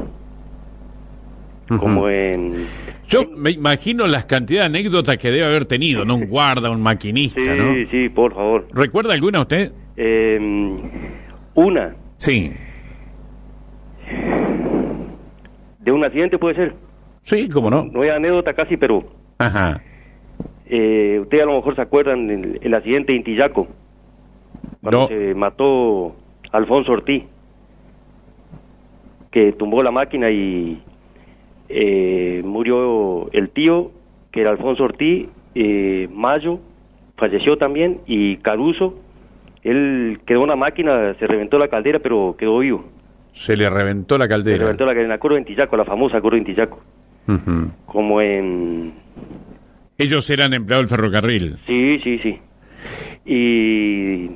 [1.68, 2.68] como en...
[3.08, 6.16] Yo me imagino las cantidades de anécdotas que debe haber tenido, ¿no?
[6.16, 7.74] Un guarda, un maquinista, Sí, ¿no?
[7.92, 8.68] sí, por favor.
[8.74, 9.72] ¿Recuerda alguna usted?
[9.98, 10.40] Eh,
[11.54, 12.52] una, Sí.
[15.80, 16.74] de un accidente puede ser.
[17.24, 17.86] Sí, cómo no.
[17.86, 19.04] No hay anécdota casi, pero
[19.38, 19.82] Ajá.
[20.68, 23.68] eh, ustedes a lo mejor se acuerdan del el accidente de Intillaco,
[24.82, 25.08] cuando No.
[25.08, 26.16] se mató
[26.52, 27.24] Alfonso Ortiz,
[29.32, 30.82] que tumbó la máquina y
[31.70, 33.92] eh, murió el tío,
[34.32, 36.60] que era Alfonso Ortiz, eh, Mayo,
[37.18, 39.00] falleció también, y Caruso,
[39.64, 42.86] él quedó en la máquina, se reventó la caldera, pero quedó vivo.
[43.34, 44.58] Se le reventó la Se caldera.
[44.60, 46.80] reventó la caldera en la curva de Intillaco, la famosa curva de Intillaco,
[47.86, 48.94] como en
[49.98, 51.58] Ellos eran empleados del ferrocarril.
[51.66, 52.40] Sí, sí, sí.
[53.26, 54.30] Y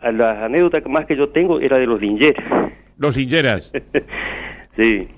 [0.00, 2.44] a las anécdotas más que yo tengo era de los lingeras.
[2.98, 3.72] Los lingeras.
[4.76, 5.08] sí,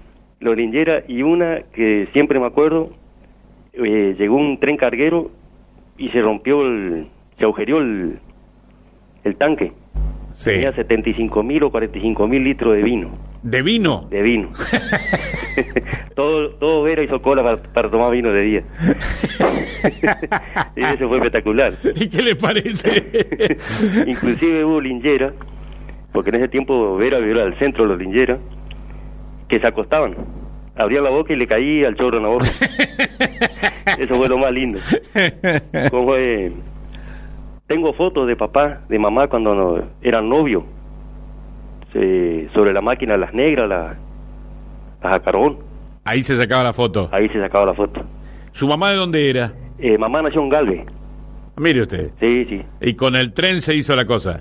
[0.41, 2.91] los lingeras y una que siempre me acuerdo,
[3.73, 5.31] eh, llegó un tren carguero
[5.99, 7.07] y se rompió el,
[7.39, 8.19] se agujereó el,
[9.25, 9.73] el tanque.
[10.33, 10.51] Sí.
[10.51, 13.11] Tenía 75 mil o 45 mil litros de vino.
[13.43, 14.07] ¿De vino?
[14.11, 14.51] De vino.
[16.15, 18.63] todo, todo Vera hizo cola para, para tomar vino de día.
[20.77, 21.73] y eso fue espectacular.
[21.95, 23.07] ¿Y qué le parece?
[24.07, 25.33] Inclusive hubo linchera,
[26.13, 28.41] porque en ese tiempo Vera vivía al centro de los lincheras,
[29.49, 30.15] que se acostaban.
[30.77, 32.47] Abría la boca y le caía el chorro en la boca.
[33.99, 34.79] Eso fue lo más lindo.
[35.91, 36.13] Como
[37.67, 40.65] Tengo fotos de papá, de mamá cuando no- eran novios.
[42.53, 43.97] Sobre la máquina, las negras, las,
[45.03, 45.59] las a carbón.
[46.05, 47.09] Ahí se sacaba la foto.
[47.11, 48.03] Ahí se sacaba la foto.
[48.53, 49.53] ¿Su mamá de dónde era?
[49.79, 50.87] Eh, mamá nació en Galvez.
[51.57, 52.11] Mire usted.
[52.21, 52.63] Sí, sí.
[52.83, 54.41] Y con el tren se hizo la cosa.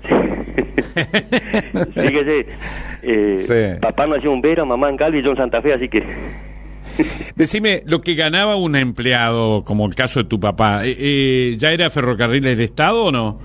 [1.94, 2.46] Fíjese,
[3.02, 3.80] eh, Sí.
[3.80, 6.02] papá nació en Vera, mamá en y yo en Santa Fe, así que...
[7.36, 11.70] Decime, lo que ganaba un empleado, como el caso de tu papá, eh, eh, ¿ya
[11.72, 13.38] era ferrocarril del Estado o no?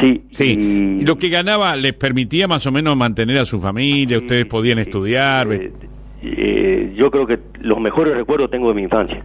[0.00, 0.22] Sí.
[0.32, 0.98] Sí.
[1.00, 4.18] ¿Y lo que ganaba les permitía más o menos mantener a su familia?
[4.18, 5.48] ¿Ustedes podían estudiar?
[6.94, 9.24] Yo creo que los mejores recuerdos tengo de mi infancia.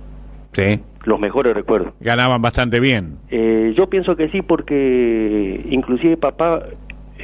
[0.53, 0.79] Sí.
[1.05, 1.93] Los mejores recuerdos.
[1.99, 3.17] Ganaban bastante bien.
[3.29, 6.63] Eh, yo pienso que sí, porque inclusive papá,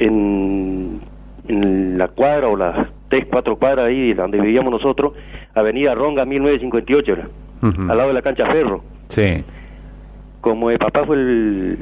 [0.00, 1.00] en
[1.48, 5.14] en la cuadra o las tres, cuatro cuadras ahí donde vivíamos nosotros,
[5.54, 7.28] Avenida Ronga 1958, era,
[7.62, 7.82] Ujú.
[7.90, 8.84] al lado de la cancha Ferro.
[9.08, 9.42] Sí.
[10.40, 11.78] Como el papá fue el,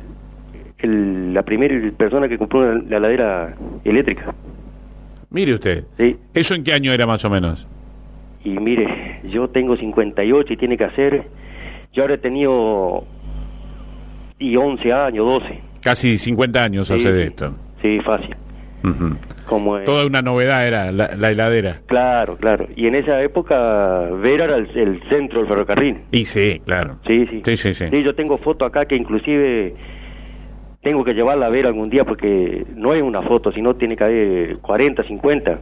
[0.79, 3.55] el- la primera persona que compró la heladera
[3.85, 4.35] eléctrica.
[5.31, 5.85] Mire usted.
[5.99, 6.17] Sí.
[6.33, 7.67] ¿Eso en qué año era más o menos?
[8.45, 11.25] Y mire, yo tengo 58 y tiene que hacer,
[11.93, 13.05] yo ahora he tenido
[14.39, 15.61] y 11 años, 12.
[15.83, 17.55] Casi 50 años Sí, hace de esto.
[17.83, 18.35] Sí, fácil.
[18.85, 19.17] Ujú.
[19.47, 21.81] Como eh, Toda una novedad era la, la heladera.
[21.87, 22.67] Claro, claro.
[22.77, 23.57] Y en esa época
[24.23, 25.99] Vera era el, el centro del ferrocarril.
[26.13, 26.97] Y sí, claro.
[27.07, 27.43] Sí, sí.
[27.45, 27.87] Sí, sí, sí.
[28.05, 29.75] yo tengo foto acá que inclusive
[30.83, 34.05] tengo que llevarla a ver algún día porque no es una foto, sino tiene que
[34.05, 35.59] haber 40, 50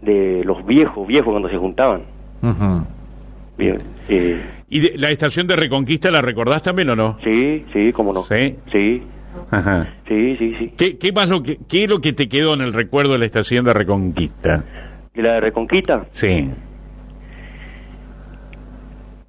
[0.00, 2.02] de los viejos, viejos cuando se juntaban.
[2.42, 2.86] Ujú.
[3.58, 3.78] Bien.
[4.08, 7.18] Eh, ¿Y de- la estación de Reconquista la recordás también o no?
[7.22, 8.22] sí, sí, cómo no.
[8.24, 8.56] Sí.
[8.72, 9.02] Sí,
[9.50, 9.88] Ajá.
[10.08, 10.72] sí, sí, sí.
[10.76, 13.18] ¿Qué, qué más lo que, qué es lo que te quedó en el recuerdo de
[13.20, 14.64] la estación de Reconquista?
[15.14, 16.06] ¿Y la de Reconquista?
[16.10, 16.50] Sí.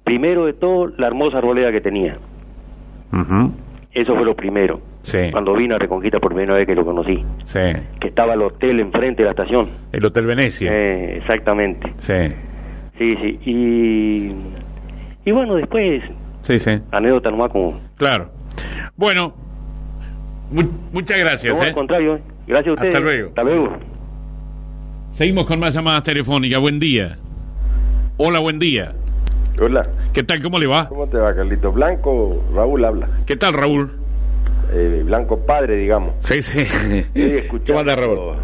[0.04, 2.16] Primero de todo, la hermosa arboleda que tenía.
[3.12, 3.52] Ujú.
[3.92, 4.80] Eso fue lo primero.
[5.02, 5.18] Sí.
[5.30, 7.24] Cuando vino a Reconquista por primera vez que lo conocí.
[7.44, 7.60] Sí.
[8.00, 9.68] Que estaba el hotel enfrente de la estación.
[9.92, 10.70] El Hotel Venecia.
[10.72, 11.92] Eh, exactamente.
[11.98, 12.14] Sí.
[12.98, 13.38] Sí, sí.
[13.44, 14.32] Y,
[15.28, 16.02] y bueno, después,
[16.42, 16.70] Sí, sí.
[16.90, 17.80] anécdota nomás como...
[17.96, 18.30] Claro.
[18.96, 19.34] Bueno,
[20.52, 21.56] mu- muchas gracias.
[21.56, 21.68] No, ¿eh?
[21.68, 22.18] al contrario.
[22.46, 22.94] Gracias a ustedes.
[22.94, 23.28] Hasta luego.
[23.28, 23.72] Hasta luego.
[25.10, 26.60] Seguimos con más llamadas telefónicas.
[26.60, 27.16] Buen día.
[28.16, 28.92] Hola, buen día.
[29.60, 29.82] Hola,
[30.14, 30.40] ¿Qué tal?
[30.42, 30.88] ¿Cómo le va?
[30.88, 31.70] ¿cómo te va, Carlito?
[31.72, 33.08] Blanco, Raúl habla.
[33.26, 33.92] ¿Qué tal, Raúl?
[34.72, 36.14] Eh, Blanco padre, digamos.
[36.20, 36.60] Sí, sí.
[36.60, 38.36] Estoy escuchando ¿Cómo anda, Raúl?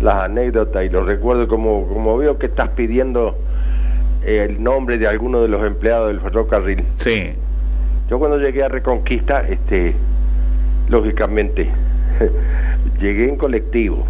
[0.00, 3.36] las anécdotas y los recuerdos, como, como veo que estás pidiendo
[4.24, 6.84] eh, el nombre de alguno de los empleados del ferrocarril.
[6.98, 7.32] Sí.
[8.10, 9.94] Yo cuando llegué a Reconquista, este,
[10.88, 11.68] lógicamente,
[13.00, 14.06] llegué en colectivo,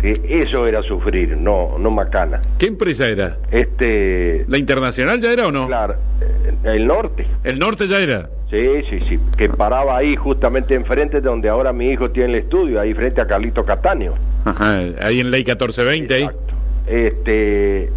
[0.00, 2.40] que eso era sufrir, no, no macana.
[2.58, 3.36] ¿Qué empresa era?
[3.50, 5.66] Este, ¿La Internacional ya era o no?
[5.66, 7.26] claro, eh, el norte.
[7.44, 8.28] ¿El norte ya era?
[8.50, 12.44] Sí, sí, sí, que paraba ahí justamente enfrente de donde ahora mi hijo tiene el
[12.44, 14.14] estudio, ahí frente a Carlito Cataño.
[14.46, 16.14] Ajá, ahí en Ley 1420.
[16.14, 16.22] ahí.
[16.22, 16.54] Exacto.
[16.86, 17.90] Este,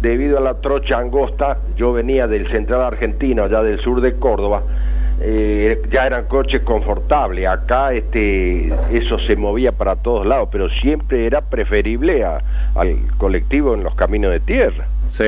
[0.00, 4.62] debido a la trocha angosta, yo venía del central argentino, allá del sur de Córdoba,
[5.20, 7.46] eh, ya eran coches confortables.
[7.46, 12.40] Acá, este, eso se movía para todos lados, pero siempre era preferible a-
[12.74, 14.86] al colectivo en los caminos de tierra.
[15.10, 15.24] Sí.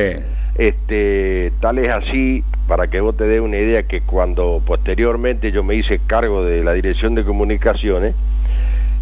[0.57, 5.63] Este, tal es así, para que vos te des una idea, que cuando posteriormente yo
[5.65, 8.15] me hice cargo de la dirección de comunicaciones,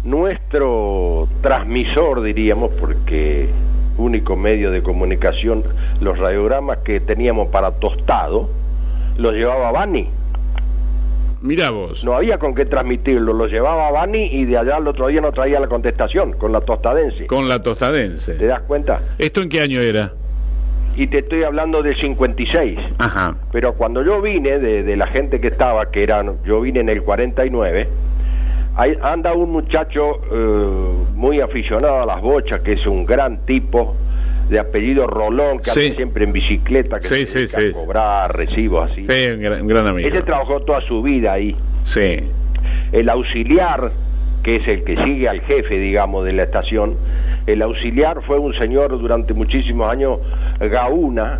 [0.03, 3.47] nuestro transmisor, diríamos, porque
[3.97, 5.63] único medio de comunicación,
[6.01, 8.49] los radiogramas que teníamos para tostado,
[9.17, 10.09] los llevaba Bani.
[11.43, 12.05] Mira vos.
[12.05, 15.33] No había con qué transmitirlo, los llevaba Bani y de allá al otro día no
[15.33, 17.27] traía la contestación con la tostadense.
[17.27, 18.35] Con la tostadense.
[18.35, 19.01] ¿Te das cuenta?
[19.17, 20.13] ¿Esto en qué año era?
[20.95, 22.79] Y te estoy hablando del 56.
[22.97, 23.35] Ajá.
[23.51, 26.87] Pero cuando yo vine, de, de la gente que estaba, que eran, yo vine en
[26.87, 27.89] el 49,
[28.77, 33.95] hay, anda un muchacho eh, muy aficionado a las bochas, que es un gran tipo,
[34.49, 35.85] de apellido Rolón, que Sí.
[35.85, 39.05] anda siempre en bicicleta, que Sí, se sí, a cobrar recibos así.
[39.09, 40.07] Sí, un gran, un gran amigo.
[40.07, 41.55] Ese trabajó toda su vida ahí.
[41.85, 42.19] Sí.
[42.91, 43.91] El auxiliar,
[44.43, 46.95] que es el que sigue al jefe, digamos, de la estación,
[47.47, 50.19] el auxiliar fue un señor durante muchísimos años,
[50.59, 51.39] Gauna,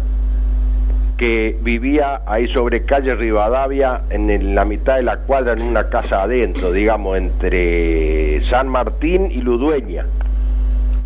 [1.17, 5.89] que vivía ahí sobre calle Rivadavia, en el- la mitad de la cuadra, en una
[5.89, 10.05] casa adentro, digamos, entre San Martín y Ludueña.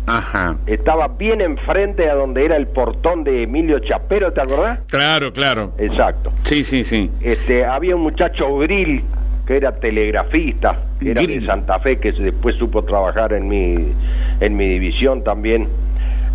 [0.08, 0.56] Ajá.
[0.66, 4.80] Estaba bien enfrente a donde era el portón de Emilio Chapero, ¿te acordás?
[4.88, 5.72] Claro, claro.
[5.78, 6.32] Exacto.
[6.44, 7.10] Sí, sí, sí.
[7.20, 9.04] Este, había un muchacho Grill
[9.48, 13.94] que era telegrafista, que era de Santa Fe, que después supo trabajar en mi,
[14.40, 15.66] en mi división también.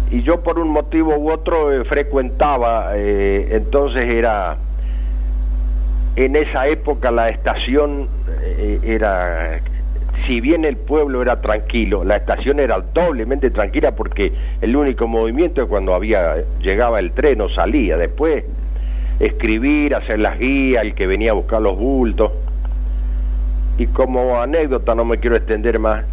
[0.10, 4.58] Y yo por un motivo u otro eh, frecuentaba, eh, entonces era,
[6.16, 8.08] en esa época la estación
[8.42, 9.60] eh, era,
[10.26, 15.64] si bien el pueblo era tranquilo, la estación era doblemente tranquila porque el único movimiento
[15.64, 18.46] es cuando había, llegaba el tren o salía, después
[19.20, 22.32] escribir, hacer las guías, el que venía a buscar los bultos.
[23.78, 26.06] Y como anécdota, no me quiero extender más,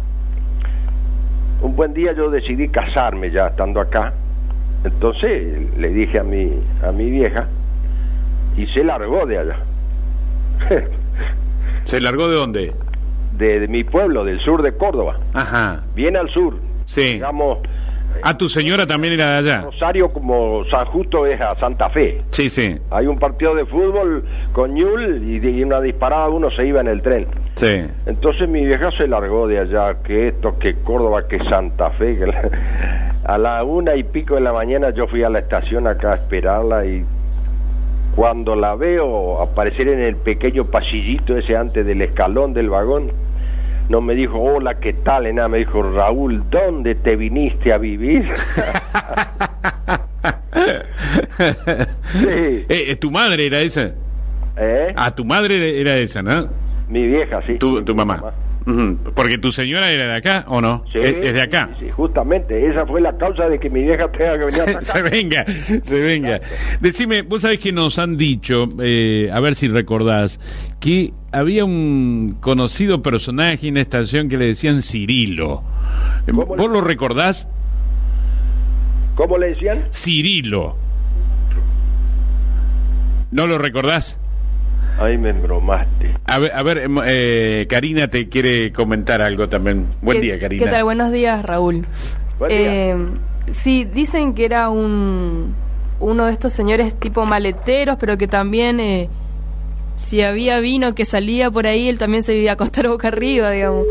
[1.61, 4.13] un buen día yo decidí casarme ya estando acá.
[4.83, 6.51] Entonces le dije a mi,
[6.83, 7.47] a mi vieja
[8.57, 9.57] y se largó de allá,
[11.85, 12.73] ¿Se largó de dónde?
[13.33, 15.83] De, de mi pueblo, del sur de Córdoba, Ajá.
[15.95, 17.13] bien al sur, Sí.
[17.13, 17.59] digamos
[18.23, 19.61] Ah, tu señora también era de allá.
[19.61, 22.21] Rosario como San Justo es a Santa Fe.
[22.31, 22.77] Sí, sí.
[22.91, 26.81] Hay un partido de fútbol con Ñul y de y una disparada uno se iba
[26.81, 27.25] en el tren.
[27.55, 27.85] Sí.
[28.05, 32.17] Entonces mi vieja se largó de allá, que esto, que Córdoba, que Santa Fe.
[32.19, 32.49] Que la-
[33.23, 36.15] A la una y pico de la mañana yo fui a la estación acá a
[36.15, 37.05] esperarla y
[38.15, 43.11] cuando la veo aparecer en el pequeño pasillito ese antes del escalón del vagón,
[43.89, 45.27] no me dijo, hola, ¿qué tal?
[45.27, 48.23] Y nada, me dijo, Raúl, ¿dónde te viniste a vivir?
[52.11, 52.65] sí.
[52.69, 53.91] Eh, ¿Tu madre era esa?
[54.57, 54.93] ¿Eh?
[54.95, 56.47] Ah, tu madre era esa, ¿no?
[56.89, 57.55] Mi vieja, sí.
[57.57, 58.33] Tu, tu mamá.
[59.15, 60.83] Porque tu señora era de acá, ¿o no?
[60.91, 61.71] Sí, es, es de acá.
[61.79, 64.81] Sí, sí, justamente, esa fue la causa de que mi vieja tenga que venir hasta
[64.93, 65.09] se acá.
[65.09, 66.39] venga, se venga.
[66.79, 70.39] Decime, vos sabés que nos han dicho, eh, a ver si recordás,
[70.79, 75.63] que había un conocido personaje en la estación que le decían Cirilo.
[76.27, 77.49] Eh, ¿Vos lo recordás?
[79.15, 79.85] ¿Cómo le decían?
[79.91, 80.77] Cirilo.
[83.31, 84.19] ¿No lo recordás?
[84.99, 86.11] Ahí me embromaste.
[86.25, 89.87] A ver, a ver em, eh, Karina te quiere comentar algo también.
[90.01, 90.63] Buen ¿Qué- día, Karina.
[90.65, 90.83] ¿Qué tal?
[90.83, 91.85] Buenos días, Raúl.
[92.37, 92.59] Buen día.
[92.91, 92.95] Eh,
[93.63, 95.55] sí, dicen que era un
[95.99, 99.07] uno de estos señores tipo maleteros, pero que también eh,
[99.97, 103.51] si había vino que salía por ahí, él también se iba a acostar boca arriba,
[103.51, 103.85] digamos.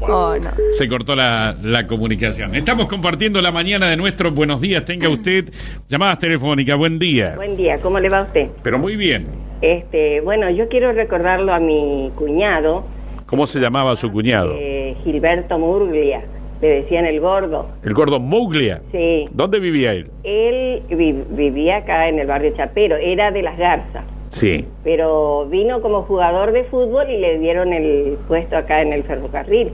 [0.00, 0.50] Oh, no.
[0.76, 2.54] Se cortó la, la comunicación.
[2.54, 4.84] Estamos compartiendo la mañana de nuestros buenos días.
[4.84, 5.46] Tenga usted
[5.88, 6.76] llamadas telefónicas.
[6.78, 7.32] Buen día.
[7.36, 8.48] Buen día, ¿cómo le va a usted?
[8.62, 9.26] Pero muy bien.
[9.62, 12.84] Este, bueno, yo quiero recordarlo a mi cuñado,
[13.26, 14.52] ¿Cómo se llamaba su cuñado?
[14.54, 16.20] eh, Gilberto Murglia,
[16.60, 17.70] le decían el gordo.
[17.82, 18.82] El gordo Muglia.
[18.92, 20.10] Sí, ¿Dónde vivía él?
[20.22, 24.66] él vi- vivía acá en el barrio Chapero, era de Las Garzas, Sí.
[24.84, 29.70] pero vino como jugador de fútbol y le dieron el puesto acá en el ferrocarril.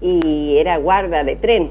[0.00, 1.70] Y era guarda de tren.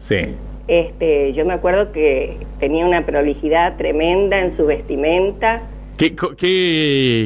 [0.00, 0.34] Sí.
[0.68, 5.62] Este, yo me acuerdo que tenía una prolijidad tremenda en su vestimenta.
[5.96, 6.14] ¿Qué,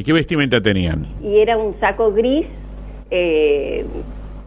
[0.04, 1.06] qué vestimenta tenían?
[1.22, 2.46] y era un saco gris
[3.10, 3.84] eh,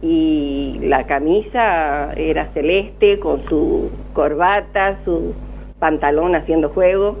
[0.02, 5.34] y la camisa era celeste con su corbata, su
[5.78, 7.18] pantalón haciendo juego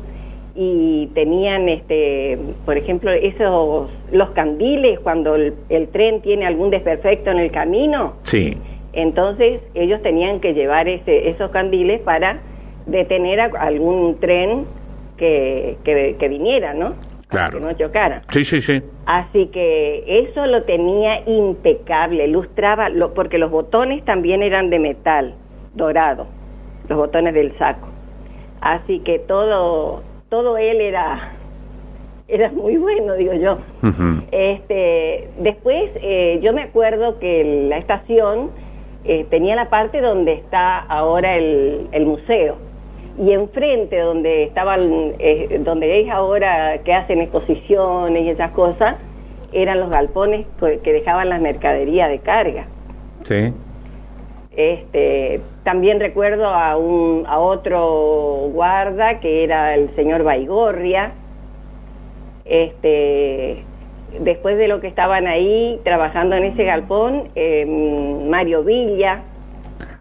[0.60, 7.30] y tenían este por ejemplo esos los candiles cuando el, el tren tiene algún desperfecto
[7.30, 8.56] en el camino Sí.
[8.92, 12.40] entonces ellos tenían que llevar ese, esos candiles para
[12.86, 14.64] detener a algún tren
[15.16, 16.94] que, que, que viniera, ¿no?
[17.28, 17.58] Para Claro.
[17.58, 18.22] que no chocara.
[18.30, 18.80] Sí, sí, sí.
[19.06, 25.34] Así que eso lo tenía impecable, lustraba, lo, porque los botones también eran de metal,
[25.74, 26.26] dorado,
[26.88, 27.86] los botones del saco.
[28.62, 31.32] Así que todo, todo él era,
[32.28, 33.58] era muy bueno, digo yo.
[34.30, 38.50] Este, después eh, yo me acuerdo que la estación
[39.04, 42.56] eh, tenía la parte donde está ahora el, el museo
[43.18, 48.96] y enfrente donde estaban, eh, donde es ahora que hacen exposiciones y esas cosas,
[49.52, 52.66] eran los galpones que dejaban las mercaderías de carga.
[53.24, 53.52] Sí.
[54.56, 61.12] Este, también recuerdo a un a otro guarda que era el señor Baigorria.
[62.46, 63.64] Este,
[64.18, 67.66] después de lo que estaban ahí trabajando en ese galpón, eh,
[68.26, 69.20] Mario Villa,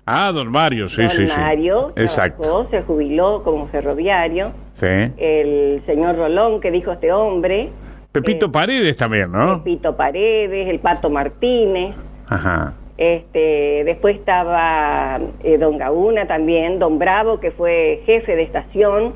[0.05, 1.37] Ah, don Mario, sí, don sí, sí.
[1.37, 2.43] Mario Exacto.
[2.43, 4.53] trabajó, se jubiló como ferroviario.
[4.75, 4.85] Sí.
[5.17, 7.67] El señor Rolón que dijo este hombre,
[8.13, 9.61] Pepito Paredes también, ¿no?
[9.65, 11.93] Pito Paredes, el Pato Martínez.
[12.29, 12.73] Ajá.
[12.97, 19.13] Este, después estaba eh, Don Gauna también, Don Bravo, que fue jefe de estación,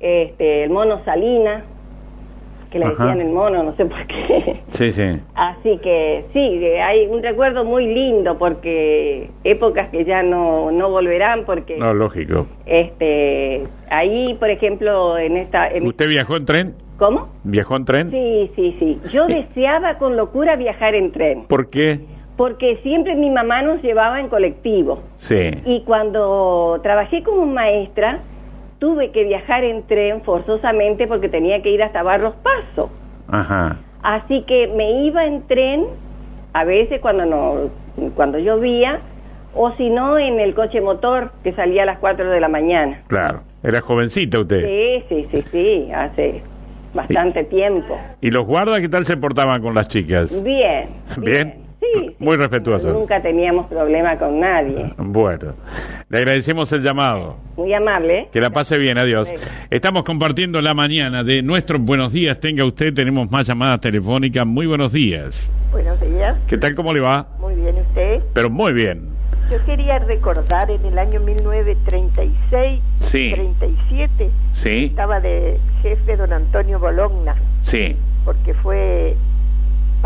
[0.00, 1.64] este, el Mono Salina,
[2.70, 3.04] que le Ajá.
[3.06, 4.60] decían el mono, no sé por qué.
[4.70, 5.02] Sí, sí.
[5.34, 10.90] Así que sí, eh, hay un recuerdo muy lindo porque épocas que ya no, no
[10.90, 12.46] volverán porque No, lógico.
[12.66, 15.68] este ahí, por ejemplo, en esta...
[15.68, 16.74] en- ¿Usted viajó en tren?
[16.98, 17.28] ¿Cómo?
[17.44, 18.10] ¿Viajó en tren?
[18.10, 19.00] Sí, sí, sí.
[19.12, 22.00] Yo deseaba con locura viajar en tren ¿Por qué?
[22.36, 25.02] Porque siempre mi mamá nos llevaba en colectivo.
[25.16, 25.50] Sí.
[25.64, 28.20] Y cuando trabajé como maestra,
[28.78, 32.90] tuve que viajar en tren forzosamente porque tenía que ir hasta Barros Paso.
[33.28, 33.78] Ajá.
[34.02, 35.84] Así que me iba en tren,
[36.52, 37.54] a veces cuando no,
[38.14, 39.00] cuando llovía,
[39.54, 43.00] o si no en el coche motor que salía a las 4 de la mañana.
[43.08, 43.40] Claro.
[43.62, 44.64] Era jovencita usted.
[44.64, 46.42] Sí, sí, sí, sí, hace
[46.94, 47.98] bastante tiempo.
[48.20, 50.42] ¿Y los guardas qué tal se portaban con las chicas?
[50.44, 50.88] Bien.
[51.18, 51.65] ¿Bien?
[51.94, 52.16] Sí.
[52.18, 52.92] Muy respetuosos.
[52.92, 54.92] Nunca teníamos problema con nadie.
[54.98, 55.54] Bueno.
[56.08, 57.36] Le agradecemos el llamado.
[57.56, 58.18] Muy amable.
[58.20, 58.28] ¿eh?
[58.32, 59.28] Que la pase bien, adiós.
[59.28, 59.34] Sí.
[59.70, 62.38] Estamos compartiendo la mañana de nuestros buenos días.
[62.40, 64.46] Tenga usted, tenemos más llamadas telefónicas.
[64.46, 65.50] Muy buenos días.
[65.72, 67.26] Buenos días, ¿Qué tal, cómo le va?
[67.40, 68.20] muy bien ¿y usted.
[68.32, 69.08] Pero muy bien.
[69.50, 73.30] Yo quería recordar en el año 1936, Sí.
[73.34, 77.96] 37, Sí, estaba de jefe don Antonio Bologna, sí.
[78.24, 79.14] porque fue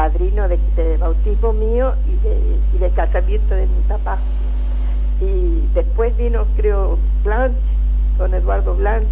[0.00, 2.38] padrino de, de bautismo mío y de,
[2.74, 4.16] y de casamiento de mi papá.
[5.20, 7.58] Y después vino, creo, Blanche,
[8.16, 9.10] don Eduardo Blanche,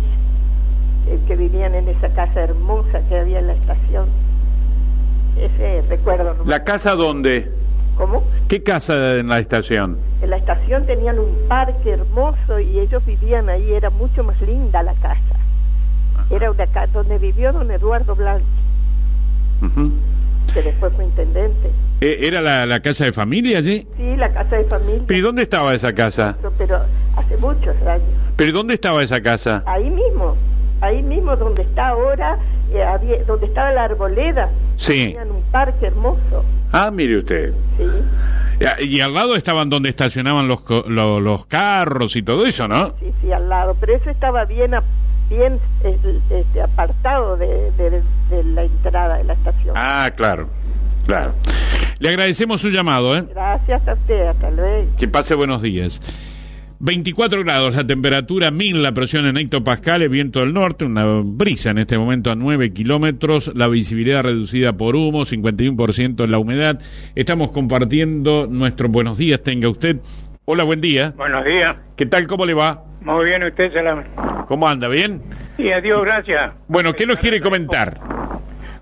[1.27, 4.07] que vivían en esa casa hermosa que había en la estación.
[5.37, 6.33] Ese recuerdo.
[6.33, 6.45] ¿no?
[6.47, 7.53] ¿La casa dónde?
[7.99, 8.25] ¿Cómo?
[8.49, 9.99] ¿Qué casa en la estación?
[10.23, 14.83] En la estación tenían un parque hermoso y ellos vivían ahí, era mucho más linda
[14.83, 15.37] la casa.
[16.31, 18.47] Era una casa donde vivió don Eduardo Blanche.
[20.53, 21.71] Que después fue intendente.
[22.01, 23.87] Eh, ¿Era la, la casa de familia allí?
[23.97, 26.37] Sí, la casa de familia, ¿Pero y dónde estaba esa casa?
[26.57, 26.81] pero
[27.17, 28.09] hace muchos años.
[28.37, 29.63] ¿Pero dónde estaba esa casa?
[29.67, 30.37] Ahí mismo,
[30.81, 32.39] ahí mismo donde está ahora,
[32.73, 35.07] eh, había, donde estaba la arboleda, Sí.
[35.07, 36.45] tenían un parque hermoso.
[36.73, 37.53] Ah, mire usted.
[37.77, 37.85] Sí,
[38.89, 42.93] Y al lado estaban donde estacionaban los, co- lo- los carros y todo eso, ¿no?
[43.01, 43.77] sí, sí, al lado.
[43.81, 44.83] Pero eso estaba bien, a-
[45.29, 45.97] bien eh,
[46.31, 49.75] este, apartado de, de- de la entrada de la estación.
[49.77, 50.49] Ah, claro,
[51.07, 51.35] claro.
[51.99, 53.25] Le agradecemos su llamado, ¿eh?
[53.31, 54.89] Gracias a usted, hasta luego.
[54.99, 56.01] Que pase buenos días.
[56.81, 61.79] 24 grados la temperatura, 1000 la presión en hectopascales, viento del norte, una brisa en
[61.79, 66.79] este momento a 9 kilómetros, la visibilidad reducida por humo, 51% en la humedad.
[67.17, 69.97] Estamos compartiendo nuestros buenos días, tenga usted.
[70.51, 71.13] Hola, buen día.
[71.15, 71.77] Buenos días.
[71.95, 72.27] ¿Qué tal?
[72.27, 72.83] ¿Cómo le va?
[73.03, 74.03] Muy bien, usted se la...
[74.49, 74.89] ¿Cómo anda?
[74.89, 75.21] ¿Bien?
[75.59, 76.55] Y adiós, gracias.
[76.69, 77.99] Bueno, ¿qué nos quiere comentar?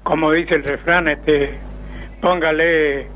[0.04, 1.58] Como dice el refrán, este,
[2.22, 3.08] póngale,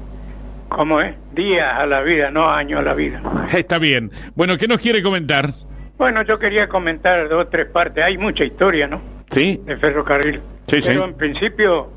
[0.68, 1.14] ¿cómo es?
[1.32, 3.22] Días a la vida, no años a la vida.
[3.56, 4.10] Está bien.
[4.34, 5.50] Bueno, ¿qué nos quiere comentar?
[5.96, 8.04] Bueno, yo quería comentar dos o tres partes.
[8.04, 9.00] Hay mucha historia, ¿no?
[9.30, 9.60] ¿Sí?
[9.64, 10.40] De ferrocarril.
[10.66, 10.88] Sí, sí.
[10.88, 11.92] Pero en principio,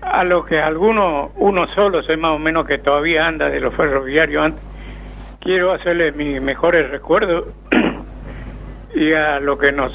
[0.00, 3.72] a lo que alguno, uno solo sé más o menos que todavía anda de los
[3.76, 4.71] ferroviarios antes,
[5.42, 7.46] quiero hacerle mis mejores recuerdos
[8.94, 9.92] y a lo que nos,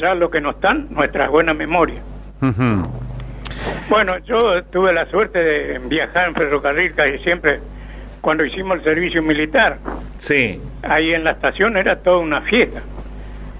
[0.00, 2.02] ya lo que nos dan, nuestras buenas memorias.
[3.88, 7.60] Bueno, yo tuve la suerte de viajar en ferrocarril casi siempre
[8.20, 9.78] cuando hicimos el servicio militar.
[10.18, 10.60] Sí.
[10.82, 12.80] Ahí en la estación era toda una fiesta.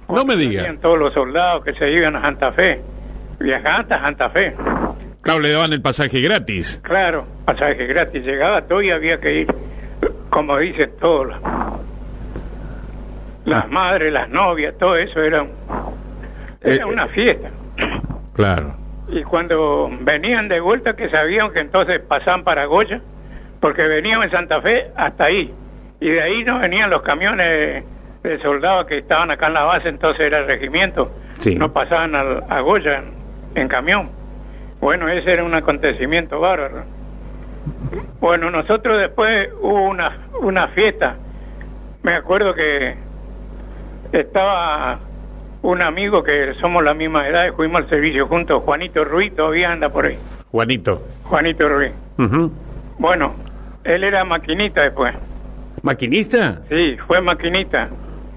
[0.09, 0.63] No me diga.
[0.63, 2.81] Venían todos los soldados que se iban a Santa Fe.
[3.41, 4.55] Viajaban hasta Santa Fe.
[5.23, 6.81] Claro, le daban el pasaje gratis.
[6.85, 8.25] Claro, pasaje gratis.
[8.25, 9.47] Llegaba todo y había que ir,
[10.33, 11.27] como dicen todos.
[11.29, 11.41] los-
[13.45, 15.45] Las madres, las novias, todo eso era,
[16.63, 17.51] era Eh, una fiesta.
[18.35, 18.75] Claro.
[19.09, 23.01] Y cuando venían de vuelta, que sabían que entonces pasaban para Goya,
[23.61, 25.53] porque venían en Santa Fe hasta ahí.
[26.01, 27.85] Y de ahí no venían los camiones
[28.23, 31.11] de soldados que estaban acá en la base, entonces era el regimiento.
[31.39, 31.55] Sí.
[31.57, 34.09] No pasaban al- a Goya en, en camión.
[34.81, 36.85] Bueno, ese era un acontecimiento bárbaro.
[38.21, 41.17] Bueno, nosotros después hubo una, una fiesta.
[42.03, 42.97] Me acuerdo que
[44.13, 44.99] estaba
[45.63, 49.71] un amigo que somos la misma edad y fuimos al servicio juntos, Juanito Ruiz, todavía
[49.71, 50.19] anda por ahí.
[50.51, 51.03] Juanito.
[51.25, 51.93] Juanito Ruiz.
[52.19, 52.53] Ujú.
[52.99, 53.35] Bueno,
[53.85, 55.15] él era maquinista después.
[55.83, 56.63] ¿Maquinista?
[56.69, 57.89] Sí, fue maquinista.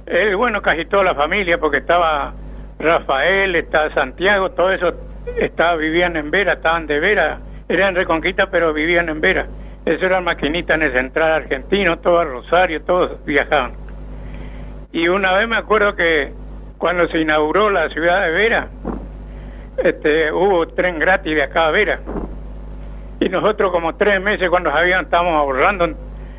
[0.05, 2.33] Él, bueno, casi toda la familia, porque estaba
[2.79, 4.91] Rafael, estaba Santiago, todo eso
[5.39, 9.47] estaba, vivían en Vera, estaban de Vera, eran Reconquista, pero vivían en Vera.
[9.85, 13.73] Eso eran maquinistas en el central argentino, todo a Rosario, todos viajaban.
[14.91, 16.31] Y una vez me acuerdo que
[16.77, 18.67] cuando se inauguró la ciudad de Vera,
[19.83, 21.99] este, hubo tren gratis de acá a Vera.
[23.19, 25.87] Y nosotros como tres meses cuando sabían estábamos ahorrando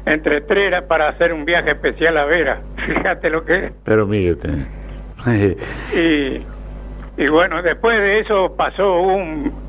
[0.05, 2.61] entre tres era para hacer un viaje especial a Vera.
[2.87, 3.73] Fíjate lo que es.
[3.85, 4.51] Pero usted.
[5.95, 9.66] Y, y bueno, después de eso pasó un,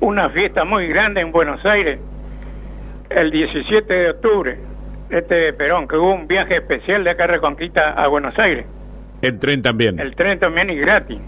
[0.00, 1.98] una fiesta muy grande en Buenos Aires,
[3.10, 4.58] el 17 de octubre,
[5.10, 8.66] este de Perón, que hubo un viaje especial de acá Reconquista a Buenos Aires.
[9.22, 9.98] El tren también.
[9.98, 11.18] El tren también y gratis.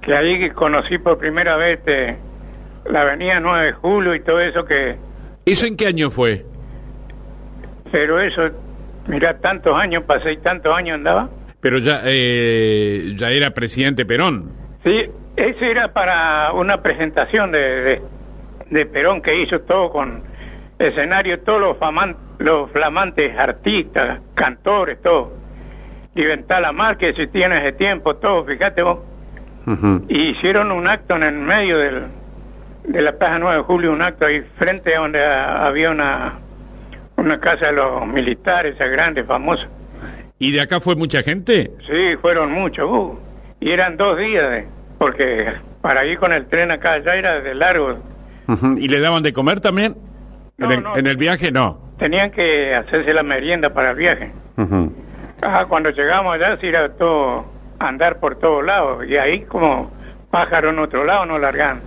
[0.00, 2.16] Que ahí conocí por primera vez este,
[2.90, 4.96] la avenida 9 de Julio y todo eso que...
[5.44, 6.44] ¿Eso en qué año fue?
[7.90, 8.42] Pero eso,
[9.06, 11.28] mira, tantos años pasé y tantos años andaba.
[11.60, 14.52] Pero ya, eh, ya era presidente Perón.
[14.84, 18.02] Sí, ese era para una presentación de, de,
[18.70, 20.22] de Perón que hizo todo con
[20.78, 25.32] escenario, todos los, faman- los flamantes artistas, cantores, todo.
[26.14, 28.98] Liventala Márquez, si tiene ese tiempo, todo, fíjate vos.
[30.08, 32.02] Y hicieron un acto en el medio del,
[32.84, 36.38] de la Plaza 9 de Julio, un acto ahí frente a donde había una,
[37.16, 39.68] una casa de los militares, esa grande, famosa.
[40.38, 41.70] ¿Y de acá fue mucha gente?
[41.86, 42.88] Sí, fueron muchos.
[42.90, 43.18] uh,
[43.60, 44.68] y eran dos días, de-
[44.98, 47.98] porque para ir con el tren acá allá era de largo.
[48.76, 49.94] ¿Y le daban de comer también?
[50.56, 50.96] No, en, el, no.
[50.96, 51.78] en el viaje no.
[51.98, 54.32] tenían que hacerse la merienda para el viaje.
[55.42, 57.44] Ah, cuando llegamos allá, sí era todo
[57.78, 59.06] andar por todos lados.
[59.06, 59.90] Y ahí, como
[60.30, 61.80] pájaro en otro lado, nos largan.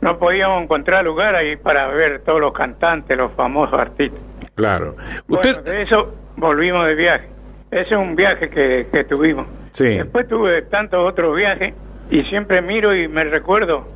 [0.00, 4.20] No podíamos encontrar lugar ahí para ver todos los cantantes, los famosos artistas.
[4.54, 4.96] Claro.
[5.26, 7.28] Bueno, de eso volvimos de viaje.
[7.70, 9.46] Ese es un viaje que, que tuvimos.
[9.72, 9.84] Sí.
[9.84, 11.74] Después tuve tantos otros viajes
[12.10, 13.86] y siempre miro y me recuerdo.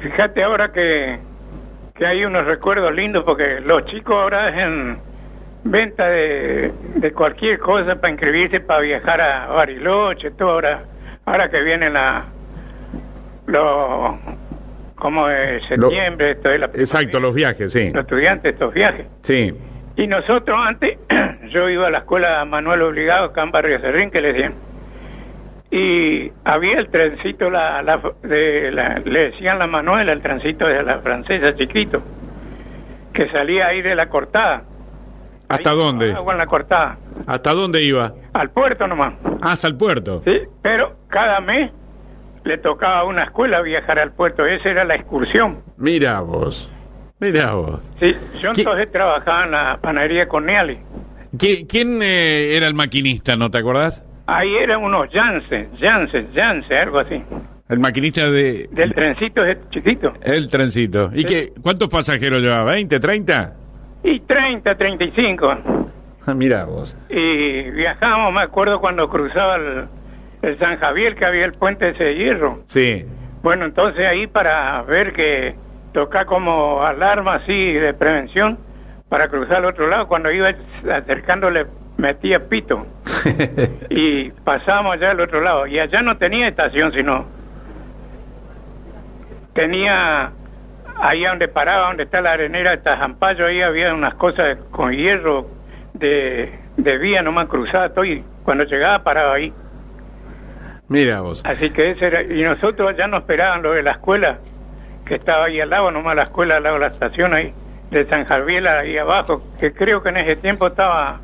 [0.00, 1.18] Fíjate ahora que,
[1.94, 4.98] que hay unos recuerdos lindos porque los chicos ahora hacen
[5.64, 10.82] venta de, de cualquier cosa para inscribirse, para viajar a Bariloche, todo ahora,
[11.24, 12.24] ahora que viene la
[13.46, 14.18] lo
[14.96, 17.90] como es septiembre, esto es la Exacto, los viajes, sí.
[17.92, 19.06] los estudiantes estos viajes.
[19.22, 19.52] Sí.
[19.96, 20.96] Y nosotros antes,
[21.50, 24.54] yo iba a la escuela Manuel Obligado, acá en Barrio Serrín, que le decían.
[25.74, 30.82] Y había el trencito, la, la- de la- le decían la Manuela, el trencito de
[30.82, 32.02] la francesa, chiquito,
[33.14, 34.64] que salía ahí de la cortada,
[35.48, 36.12] ¿Hasta dónde?
[36.12, 38.12] agua en la cortada, ¿Hasta dónde iba?
[38.34, 39.14] al puerto nomás.
[39.40, 40.20] Hasta el puerto.
[40.26, 41.70] Sí, pero cada mes
[42.44, 45.62] le tocaba a una escuela viajar al puerto, esa era la excursión.
[45.78, 46.70] Mira vos.
[47.18, 47.82] Mira vos.
[47.98, 48.10] Sí,
[48.42, 50.78] yo entonces trabajaba en la panadería Corneali.
[51.34, 54.04] ¿Qui- ¿Quién eh, era el maquinista, no te acordás?
[54.26, 57.22] Ahí eran unos Janssen, Janssen, Janssen, algo así.
[57.68, 58.68] El maquinista de...
[58.70, 60.12] Del trencito ese chiquito.
[60.22, 61.10] El trencito.
[61.12, 62.74] ¿Y qué, cuántos pasajeros llevaba?
[62.74, 63.52] ¿20, 30?
[64.04, 65.48] Y 30, 35.
[66.26, 66.96] Ah, Mira vos.
[67.08, 69.88] Y viajamos, me acuerdo cuando cruzaba el,
[70.42, 72.62] el San Javier, que había el puente ese de hierro.
[72.68, 73.04] Sí.
[73.42, 75.54] Bueno, entonces ahí para ver que
[75.92, 78.58] toca como alarma así de prevención
[79.08, 80.50] para cruzar al otro lado, cuando iba
[80.90, 81.66] acercándole
[81.96, 82.86] metía pito.
[83.90, 85.66] Y pasamos allá al otro lado.
[85.66, 87.26] Y allá no tenía estación sino
[89.54, 90.32] tenía
[90.96, 95.46] ahí donde paraba donde está la arenera de Tajampayo ahí había unas cosas con hierro
[95.94, 99.52] de, de vía nomás cruzada todo y cuando llegaba paraba ahí.
[100.88, 101.42] Mira vos.
[101.46, 104.38] Así que ese era, y nosotros allá nos esperaban lo de la escuela,
[105.06, 107.52] que estaba ahí al lado, nomás la escuela al lado de la estación ahí,
[107.90, 111.20] de San Javier ahí abajo, que creo que en ese tiempo estaba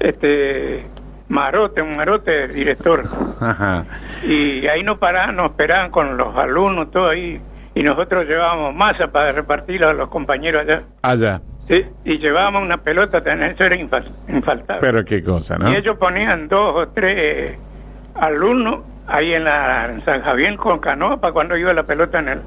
[0.00, 0.86] este
[1.28, 3.02] Marote, un Marote director,
[3.40, 3.84] Ajá.
[4.22, 7.40] y ahí nos paraban, nos esperaban con los alumnos, todo ahí,
[7.74, 10.82] y nosotros llevábamos masa para repartir a los compañeros allá.
[11.02, 11.40] Allá.
[11.66, 14.80] Sí, y llevábamos una pelota, eso era infal- infaltable.
[14.82, 15.72] Pero qué cosa, ¿no?
[15.72, 17.58] Y ellos ponían dos o tres
[18.16, 22.28] alumnos ahí en, la, en San Javier con canoa para cuando iba la pelota en
[22.28, 22.40] el...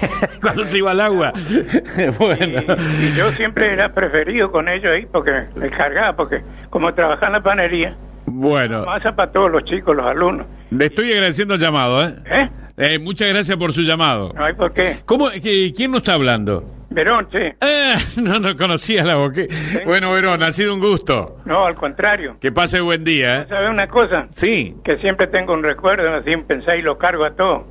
[0.40, 1.32] Cuando se iba al agua.
[2.18, 2.62] bueno.
[3.00, 5.30] Y yo siempre era preferido con ellos ahí porque
[5.60, 6.40] les cargaba, porque
[6.70, 7.96] como trabajaba en la panería,
[8.26, 8.84] Bueno.
[8.84, 10.46] pasa para todos los chicos, los alumnos.
[10.70, 12.14] Le estoy agradeciendo el llamado, ¿eh?
[12.26, 12.48] ¿Eh?
[12.76, 14.32] Eh, muchas gracias por su llamado.
[14.34, 14.98] No hay por qué.
[15.04, 16.62] ¿Cómo, que- ¿Quién nos está hablando?
[16.90, 17.38] Verón, sí.
[17.38, 17.92] Eh,
[18.22, 19.42] no, no conocía la boca.
[19.84, 21.36] Bueno, Verón, ha sido un gusto.
[21.44, 22.36] No, al contrario.
[22.40, 23.46] Que pase buen día, ¿eh?
[23.48, 24.26] ¿Sabes una cosa?
[24.30, 24.74] Sí.
[24.84, 27.66] Que siempre tengo un recuerdo, así pensé y lo cargo a todo.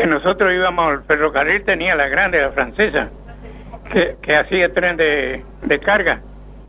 [0.00, 3.10] Que nosotros íbamos al ferrocarril, tenía la grande, la francesa,
[3.92, 6.22] que, que hacía tren de, de carga.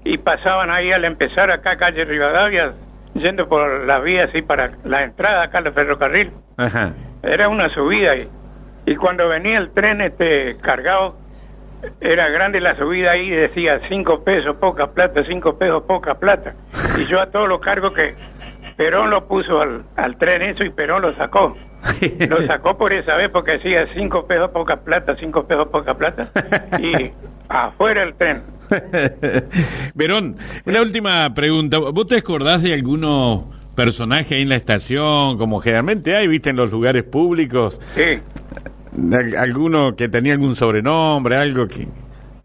[0.04, 2.74] Y pasaban ahí al empezar acá, calle Rivadavia,
[3.14, 6.34] yendo por la vía así para la entrada acá al ferrocarril.
[6.58, 6.92] Ajá.
[7.24, 8.28] Era una subida y,
[8.86, 11.16] y cuando venía el tren este cargado,
[12.02, 16.54] era grande la subida ahí y decía cinco pesos, poca plata, cinco pesos, poca plata.
[17.00, 18.14] Y yo a todos los cargos que
[18.76, 21.56] Perón lo puso al, al tren eso y Perón lo sacó.
[22.30, 26.30] Lo sacó por esa vez porque decía cinco pesos, poca plata, cinco pesos, poca plata.
[26.80, 27.12] Y
[27.50, 28.44] afuera el tren.
[29.96, 31.78] Verón, una última pregunta.
[31.80, 36.58] ¿Vos te acordás de algunos personajes ahí en la estación, como generalmente hay, viste, en
[36.58, 37.80] los lugares públicos?
[37.96, 38.20] Sí.
[39.14, 41.88] Al- ¿Alguno que tenía algún sobrenombre, algo que...?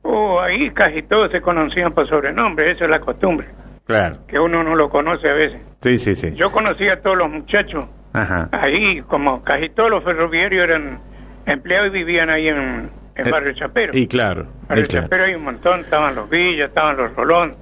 [0.03, 3.49] Oh, ahí casi todos se conocían por sobrenombre, eso es la costumbre,
[3.87, 4.19] Claro.
[4.29, 5.61] que uno no lo conoce a veces.
[5.83, 6.33] Sí, sí, sí.
[6.37, 7.85] Yo conocía a todos los muchachos
[8.17, 8.49] Ajá.
[8.53, 10.99] ahí, como casi todos los ferroviarios eran
[11.47, 13.93] empleados y vivían ahí en, en Eh, Barrio Chapero.
[13.97, 15.05] Y claro, Barrio y claro.
[15.07, 17.55] Chapero hay un montón, estaban los Villas, estaban los Rolón,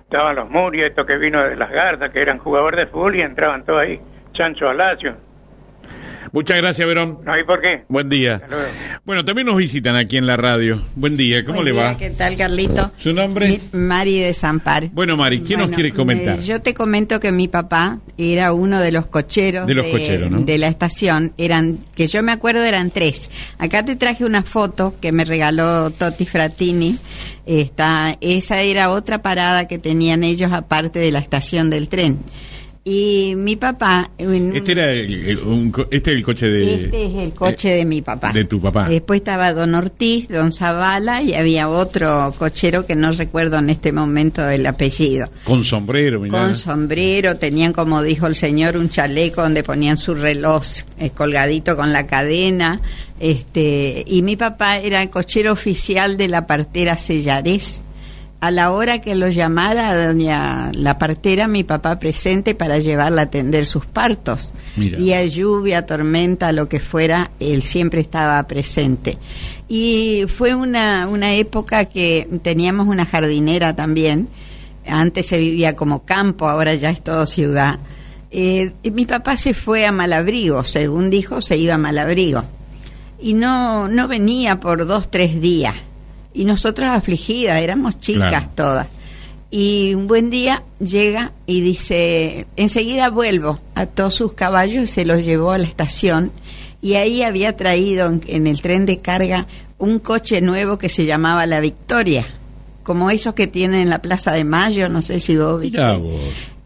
[0.00, 3.22] estaban los Murias, esto que vino de las Garzas, que eran jugadores de fútbol y
[3.22, 4.00] entraban todos ahí,
[4.32, 5.16] Chancho Alacio,
[6.32, 7.18] Muchas gracias, Verón.
[7.24, 7.84] no hay por qué.
[7.88, 8.42] Buen día.
[9.04, 10.82] Bueno, también nos visitan aquí en la radio.
[10.94, 11.96] Buen día, ¿cómo Buen le día, va?
[11.96, 12.92] ¿Qué tal, Carlito?
[12.98, 13.48] ¿Su nombre?
[13.48, 14.88] Mi- Mari de Zampar.
[14.92, 16.38] Bueno, Mari, ¿quién nos quiere comentar?
[16.38, 20.30] eh, yo te comento que mi papá era uno de los cocheros De los cocheros,
[20.30, 20.40] ¿no?
[20.40, 21.32] de la estación.
[21.38, 23.30] Eran, que yo me acuerdo eran tres.
[23.58, 26.98] Acá te traje una foto que me regaló Toti Fratini.
[27.46, 32.18] Está, esa era otra parada que tenían ellos aparte de la estación del tren.
[32.84, 34.10] Y mi papá...
[34.16, 36.84] en Este era el, el- un co- este el coche de...
[36.86, 38.32] este es el coche de mi papá.
[38.32, 38.88] de tu papá.
[38.88, 43.92] Después estaba don Ortiz, don Zavala y había otro cochero que no recuerdo en este
[43.92, 45.28] momento el apellido.
[45.44, 46.38] Con sombrero, mirá.
[46.40, 50.64] Con sombrero, tenían como dijo el señor un chaleco donde ponían su reloj
[50.98, 52.80] eh, colgadito con la cadena.
[53.20, 57.82] Este, y mi papá era el cochero oficial de la partera Sellarés.
[58.40, 63.24] A la hora que lo llamara doña la partera, mi papá presente para llevarla a
[63.24, 64.52] atender sus partos.
[64.76, 64.96] Mira.
[64.96, 69.18] Día lluvia, tormenta, lo que fuera, él siempre estaba presente.
[69.68, 74.28] Y fue una, una época que teníamos una jardinera también.
[74.86, 77.80] Antes se vivía como campo, ahora ya es todo ciudad.
[78.30, 82.44] Eh, mi papá se fue a Malabrigo, según dijo, se iba a Malabrigo.
[83.20, 85.74] Y no, no venía por dos, tres días.
[86.34, 88.50] Y nosotros afligidas, éramos chicas Claro.
[88.54, 88.86] todas.
[89.50, 93.58] Y un buen día llega y dice, enseguida vuelvo.
[93.74, 96.30] Ató sus caballos y se los llevó a la estación.
[96.82, 99.46] Y ahí había traído en, en el tren de carga
[99.78, 102.26] un coche nuevo que se llamaba La Victoria.
[102.82, 105.78] Como esos que tienen en la Plaza de Mayo, no sé si vos viste.
[105.96, 106.20] Vos.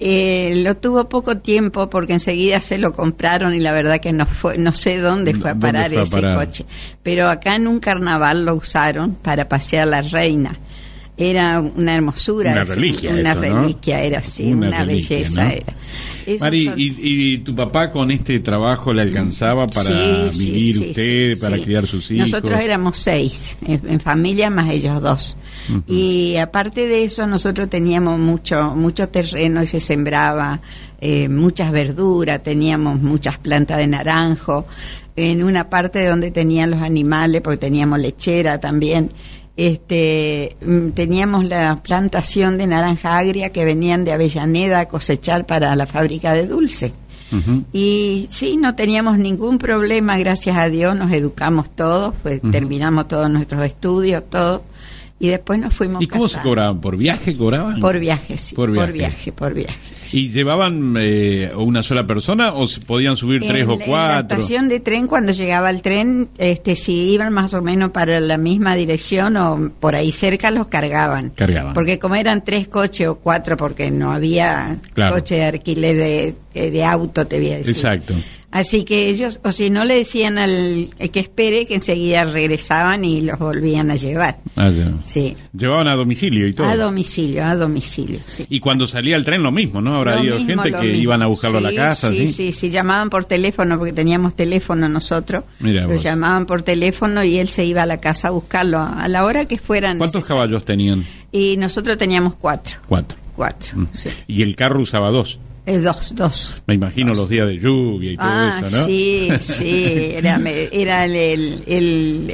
[0.04, 4.26] Eh, lo tuvo poco tiempo porque enseguida se lo compraron y la verdad que no
[4.26, 6.34] fue, no sé dónde fue a ¿Dónde parar fue a ese parar?
[6.36, 6.64] coche.
[7.04, 10.58] Pero acá en un carnaval lo usaron para pasear la reina.
[11.16, 12.52] Era una hermosura.
[12.52, 13.60] Una reliquia Una esto, ¿no?
[13.62, 15.50] reliquia era así, Una una, reliquia, belleza ¿no?
[15.50, 15.72] era.
[16.24, 20.50] Esos Mari, son- y, y tu papá con este trabajo le alcanzaba para Sí, sí,
[20.50, 21.62] vivir sí, usted, sí, para sí.
[21.64, 22.30] criar sus hijos?
[22.30, 25.36] Nosotros éramos seis, en, en familia más ellos dos.
[25.86, 30.60] Y aparte de eso, nosotros teníamos mucho, mucho terreno y se sembraba
[31.00, 34.66] eh, muchas verduras, teníamos muchas plantas de naranjo,
[35.14, 39.10] en una parte donde tenían los animales, porque teníamos lechera también.
[39.56, 45.76] Este, mm, teníamos la plantación de naranja agria que venían de Avellaneda a cosechar para
[45.76, 46.92] la fábrica de dulce.
[47.72, 53.30] Y sí, no teníamos ningún problema, gracias a Dios, nos educamos todos, pues, terminamos todos
[53.30, 54.62] nuestros estudios, todo,
[55.22, 56.80] y después nos fuimos ¿Y cómo se cobraban?
[56.80, 57.78] ¿Por viaje cobraban?
[57.78, 58.92] Por viaje, sí, Por por viaje.
[58.98, 59.78] viaje, por viaje.
[60.12, 64.36] ¿Y llevaban eh, una sola persona o se podían subir tres o en la cuatro?
[64.36, 68.36] estación de tren, cuando llegaba el tren, este, si iban más o menos para la
[68.36, 71.30] misma dirección o por ahí cerca, los cargaban.
[71.30, 71.72] Cargaban.
[71.72, 75.14] Porque como eran tres coches o cuatro, porque no había Claro.
[75.14, 77.70] coche de alquiler de, de auto, te voy a decir.
[77.76, 78.14] Exacto.
[78.52, 83.22] Así que ellos, o si no le decían al que espere, que enseguida regresaban y
[83.22, 84.36] los volvían a llevar.
[84.56, 84.92] Ah, ya.
[85.02, 85.34] Sí.
[85.56, 86.66] Llevaban a domicilio y todo.
[86.68, 88.44] A domicilio, a domicilio, sí.
[88.50, 89.96] y cuando salía el tren lo mismo, ¿no?
[89.96, 91.02] Habrá habido gente que mismo.
[91.02, 92.32] iban a buscarlo a la Sí, casa, sí, ¿sí?
[92.32, 95.44] sí, sí, llamaban por teléfono porque teníamos teléfono nosotros.
[95.60, 96.02] Mira Lo vos.
[96.02, 99.46] llamaban por teléfono y él se iba a la casa a buscarlo a la hora
[99.46, 99.96] que fueran.
[99.98, 101.04] ¿Cuántos caballos tenían?
[101.32, 103.16] Y nosotros teníamos cuatro, Cuatro.
[103.34, 103.70] cuatro.
[103.78, 103.86] Mm.
[104.26, 105.38] Y el carro usaba dos.
[105.64, 106.62] Eh, dos, dos.
[106.66, 108.84] Me imagino los días de lluvia y todo Ah, eso, ¿no?
[108.84, 111.62] sí, sí, era, me- era el, el-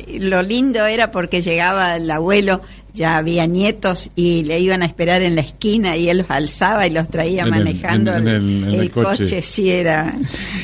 [0.08, 2.62] el- lo lindo era porque llegaba el abuelo,
[2.94, 6.86] ya había nietos y le iban a esperar en la esquina y él los alzaba
[6.86, 9.24] y los traía En manejando en- en el, el- en el el coche.
[9.24, 9.42] coche.
[9.42, 10.14] sí, era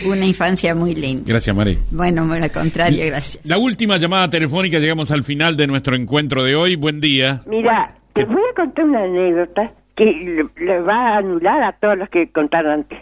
[0.06, 1.24] una infancia muy linda.
[1.26, 1.78] Gracias, Mari.
[1.90, 3.44] Bueno, al contrario, gracias.
[3.44, 6.76] La última llamada telefónica, llegamos al final de nuestro encuentro de hoy.
[6.76, 7.42] Buen día.
[7.46, 12.08] Mira, te voy a contar una anécdota que le, va a anular a todos los
[12.08, 12.98] que contaron antes.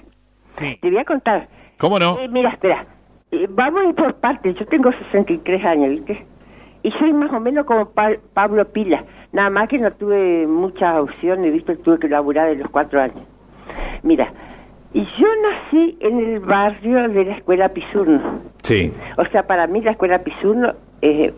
[0.56, 1.48] Te voy a contar.
[1.78, 2.18] ¿Cómo no?
[2.20, 2.84] Eh, mira, espera.
[3.30, 4.54] Eh, vamos a ir por partes.
[4.56, 6.26] Yo tengo 63 años, ¿viste?
[6.82, 9.04] Y soy más o menos como Pa- Pablo Pila.
[9.32, 11.76] Nada más que no tuve muchas opciones, ¿viste?
[11.76, 13.22] Tuve que laburar de los cuatro años.
[14.02, 14.30] Mira,
[14.92, 18.40] y yo nací en el barrio de la escuela Pisurno.
[18.62, 18.92] Sí.
[19.16, 21.32] O sea, para mí la escuela Pisurno es,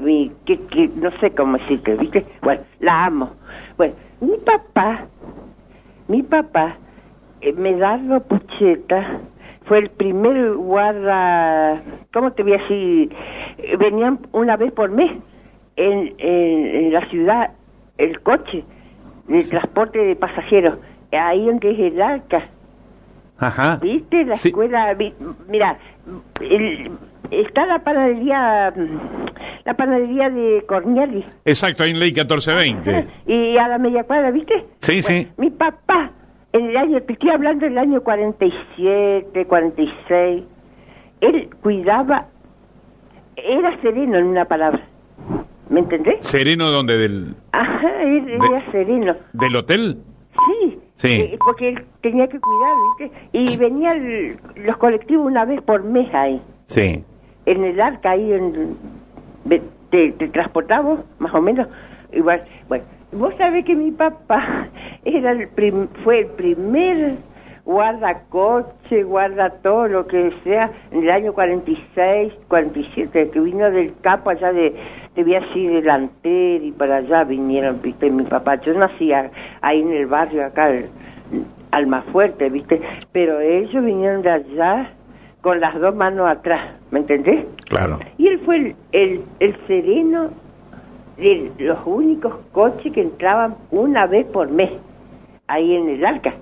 [0.00, 2.24] mi, que, que no sé cómo decirte, ¿viste?
[2.42, 3.30] Bueno, la amo.
[3.76, 5.06] Bueno, mi papá,
[6.08, 6.76] mi papá,
[7.40, 9.20] eh, Medardo Pucheta,
[9.64, 13.12] fue el primer guarda, ¿cómo te voy a decir?
[13.58, 15.10] Eh, Venían una vez por mes
[15.76, 17.50] en, en, en la ciudad
[17.98, 18.64] el coche
[19.28, 20.78] de transporte de pasajeros,
[21.12, 22.44] ahí donde es el arca.
[23.38, 23.76] Ajá.
[23.82, 24.24] ¿Viste?
[24.24, 24.96] La escuela,
[25.48, 25.76] mira,
[26.40, 26.90] el-
[27.30, 28.72] está la panadería,
[29.66, 31.24] la panadería de Corniali.
[31.44, 33.06] Exacto, ahí en ley 1420.
[33.26, 34.64] Y a la media cuadra, ¿viste?
[34.80, 35.26] Sí, sí.
[35.36, 36.12] Mi papá,
[36.52, 40.44] en el año, te estoy hablando del año 47, 46,
[41.20, 42.28] él cuidaba,
[43.36, 44.86] era sereno en una palabra.
[45.68, 46.18] ¿Me entendés?
[46.20, 46.96] ¿Sereno donde?
[46.96, 49.16] ¿Del, Ajá, él era sereno.
[49.32, 49.98] del hotel?
[50.30, 50.78] Sí.
[50.94, 51.36] Sí.
[51.44, 53.28] Porque él tenía que cuidar, ¿viste?
[53.32, 56.40] Y venían los colectivos una vez por mes ahí.
[56.66, 57.02] Sí.
[57.46, 58.76] En el arca ahí, en,
[59.48, 61.68] te, te transportamos, más o menos.
[62.12, 64.68] Igual, bueno, vos sabés que mi papá
[65.04, 67.14] era el prim- fue el primer
[67.64, 70.70] guarda coche, guarda todo lo que sea.
[70.92, 74.72] En el año 46, 47, que vino del capo allá de,
[75.16, 78.54] de así delantero y para allá vinieron, viste, mi papá.
[78.60, 80.84] Yo nací ahí en el barrio, acá, al,
[81.72, 82.80] al más fuerte, viste,
[83.10, 84.90] pero ellos vinieron de allá
[85.40, 87.44] con las dos manos atrás, ¿me entendés?
[87.68, 87.98] Claro.
[88.18, 90.30] Y él fue el, el, el sereno
[91.16, 94.70] de los únicos coches que entraban una vez por mes,
[95.48, 96.34] ahí en el Arca.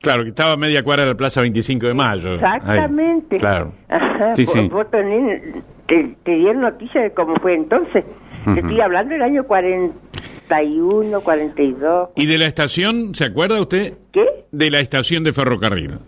[0.00, 2.30] Claro, que estaba a media cuadra de la Plaza 25 de Mayo.
[2.30, 2.36] Ahí.
[2.36, 3.36] Exactamente.
[3.36, 3.72] Claro.
[3.88, 4.68] Ajá, Sí, vos, sí.
[4.68, 8.04] vos tenés- te, te dieron noticia de cómo fue entonces.
[8.44, 12.10] Te estoy hablando del año 41, 42.
[12.16, 13.94] ¿Y de la estación, se acuerda usted?
[14.12, 14.24] ¿Qué?
[14.52, 15.98] De la estación de ferrocarril.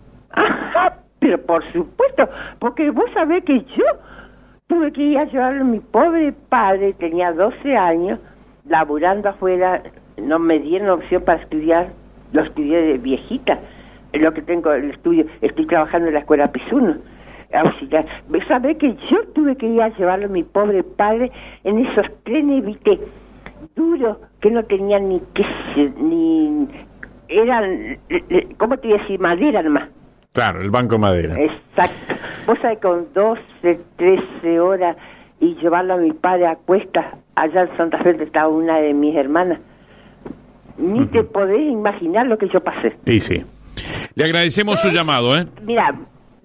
[1.37, 2.29] Por supuesto,
[2.59, 3.85] porque vos sabés que yo
[4.67, 8.19] tuve que ir a llevarlo a mi pobre padre, tenía 12 años,
[8.65, 9.81] laburando afuera,
[10.17, 11.89] no me dieron opción para estudiar,
[12.33, 13.59] lo estudié de viejita,
[14.13, 16.97] lo que tengo el estudio, estoy trabajando en la escuela Pisuno,
[17.53, 18.05] auxiliar.
[18.29, 21.31] Vos sabés que yo tuve que ir a llevarlo a mi pobre padre
[21.63, 22.99] en esos trenes, viste,
[23.75, 25.21] duros, que no tenían ni
[25.75, 26.67] sé, ni...
[27.29, 27.97] Eran,
[28.57, 29.19] ¿cómo te iba a decir?
[29.19, 29.89] Madera nomás.
[30.37, 31.33] Claro, el Banco Madera.
[31.35, 32.13] Exacto.
[32.45, 33.41] Vos sabés, con 12,
[33.95, 34.95] 13 horas
[35.39, 39.15] y llevarlo a mi padre a cuestas, allá en Santa Fe estaba una de mis
[39.15, 39.59] hermanas.
[40.77, 42.95] Ni te podés imaginar lo que yo pasé.
[43.07, 43.43] Y sí.
[44.13, 45.47] Le agradecemos su llamado, ¿eh?
[45.63, 45.91] Mira,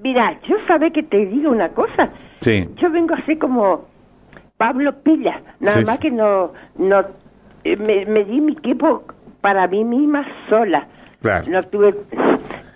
[0.03, 2.09] mira, yo sabés que te digo una cosa.
[2.40, 2.66] Sí.
[2.80, 3.88] Yo vengo así como
[4.57, 6.01] Pablo Pila, nada Sí, más sí.
[6.05, 7.01] que no, no,
[7.64, 9.03] eh, me, me di mi tiempo
[9.43, 10.86] para mí misma sola.
[11.20, 11.45] Claro.
[11.51, 11.95] No tuve,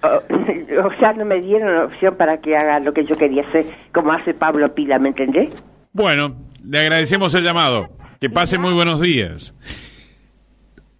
[0.02, 0.06] o,
[0.86, 4.12] o sea, no me dieron opción para que haga lo que yo quería hacer, como
[4.12, 5.50] hace Pablo Pila, ¿me entendés?
[5.92, 7.88] Bueno, le agradecemos el llamado.
[8.20, 9.54] Que pase muy buenos días.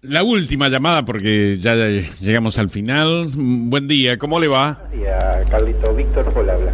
[0.07, 3.27] La última llamada, porque ya llegamos al final.
[3.35, 4.79] Buen día, ¿cómo le va?
[4.93, 5.93] día, Carlito.
[5.93, 6.71] Víctor Paul habla.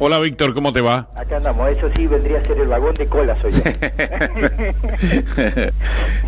[0.00, 1.06] Hola, Víctor, ¿cómo te va?
[1.14, 1.70] Acá andamos.
[1.70, 3.60] Eso sí vendría a ser el vagón de cola, soy yo.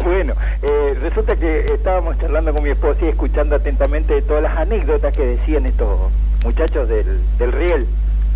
[0.05, 5.13] bueno, eh, resulta que estábamos charlando con mi esposa y escuchando atentamente todas las anécdotas
[5.17, 6.13] que decían estos
[6.45, 7.85] muchachos del, del riel,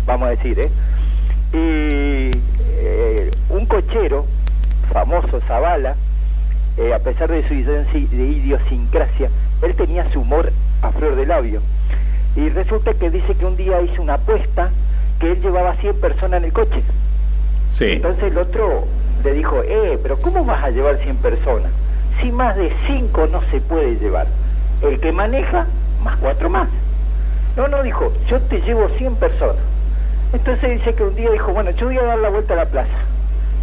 [0.05, 0.69] vamos a decir, ¿eh?
[1.53, 2.31] Y
[2.81, 4.25] eh, un cochero,
[4.91, 5.95] famoso Zavala,
[6.79, 9.29] eh, a pesar de su idiosincrasia,
[9.61, 10.49] él tenía su humor
[10.81, 11.61] a flor de labio.
[12.37, 14.71] Y resulta que dice que un día hizo una apuesta
[15.19, 16.81] que él llevaba 100 personas en el coche.
[17.75, 17.85] Sí.
[17.85, 18.87] Entonces el otro
[19.25, 21.71] le dijo, eh, pero ¿cómo vas a llevar 100 personas?
[22.21, 24.27] Si más de 5 no se puede llevar.
[24.81, 25.67] El que maneja,
[26.01, 26.69] más 4 más.
[27.57, 29.63] No, no, dijo, yo te llevo 100 personas.
[30.31, 32.65] Entonces dice que un día dijo, bueno, yo voy a dar la vuelta a la
[32.67, 32.97] plaza.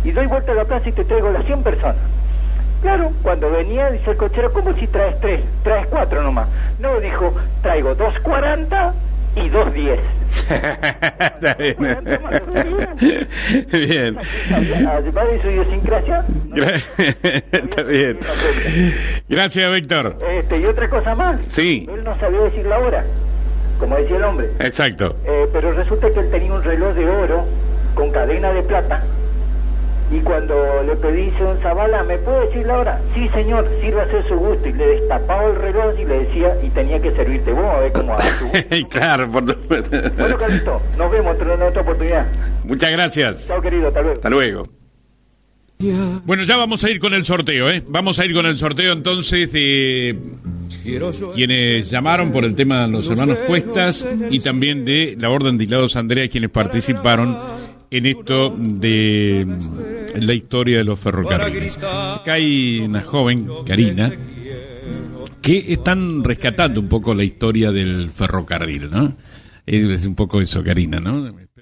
[0.05, 2.16] Y doy vuelta a la plaza y te traigo las 100 personas.
[2.87, 5.41] Claro, cuando venía, dice el cochero, ¿cómo si traes tres?
[5.65, 6.47] Traes cuatro nomás.
[6.79, 8.95] No, dijo, traigo dos cuarenta
[9.35, 9.99] y dos diez.
[10.49, 11.77] Está bien.
[13.73, 14.19] bien.
[14.89, 16.25] Además de su idiosincrasia,
[17.51, 18.21] Está bien.
[19.29, 20.17] Gracias, Víctor.
[20.39, 21.41] este, y otra cosa más.
[21.49, 21.89] Sí.
[21.93, 23.05] Él no sabía decir la hora,
[23.81, 24.51] como decía el hombre.
[24.61, 25.17] Exacto.
[25.27, 27.47] Eh, pero resulta que él tenía un reloj de oro
[27.97, 29.03] con cadena de plata.
[30.11, 33.01] Y cuando le pedí, un Zavala, ¿me puede decir la hora?
[33.15, 34.69] Sí, señor, sírvase a su gusto.
[34.69, 37.93] Y le destapaba el reloj y le decía, y tenía que servirte vos, a ver
[37.93, 38.89] cómo a su gusto.
[38.91, 39.91] claro, por supuesto.
[40.17, 42.27] Bueno, Carlito, nos vemos en otra oportunidad.
[42.65, 43.47] Muchas gracias.
[43.49, 44.17] Chao, querido, hasta luego.
[44.17, 44.63] Hasta luego.
[46.25, 47.83] Bueno, ya vamos a ir con el sorteo, ¿eh?
[47.87, 50.19] Vamos a ir con el sorteo entonces de
[51.35, 55.65] quienes llamaron por el tema de los hermanos Cuestas y también de la Orden de
[55.65, 57.39] Hilados Andrea, quienes participaron
[57.91, 59.47] en esto de
[60.17, 61.79] la historia de los ferrocarriles.
[61.79, 64.13] Acá hay una joven, Karina,
[65.41, 69.17] que están rescatando un poco la historia del ferrocarril, ¿no?
[69.65, 71.47] Es un poco eso, Karina, ¿no?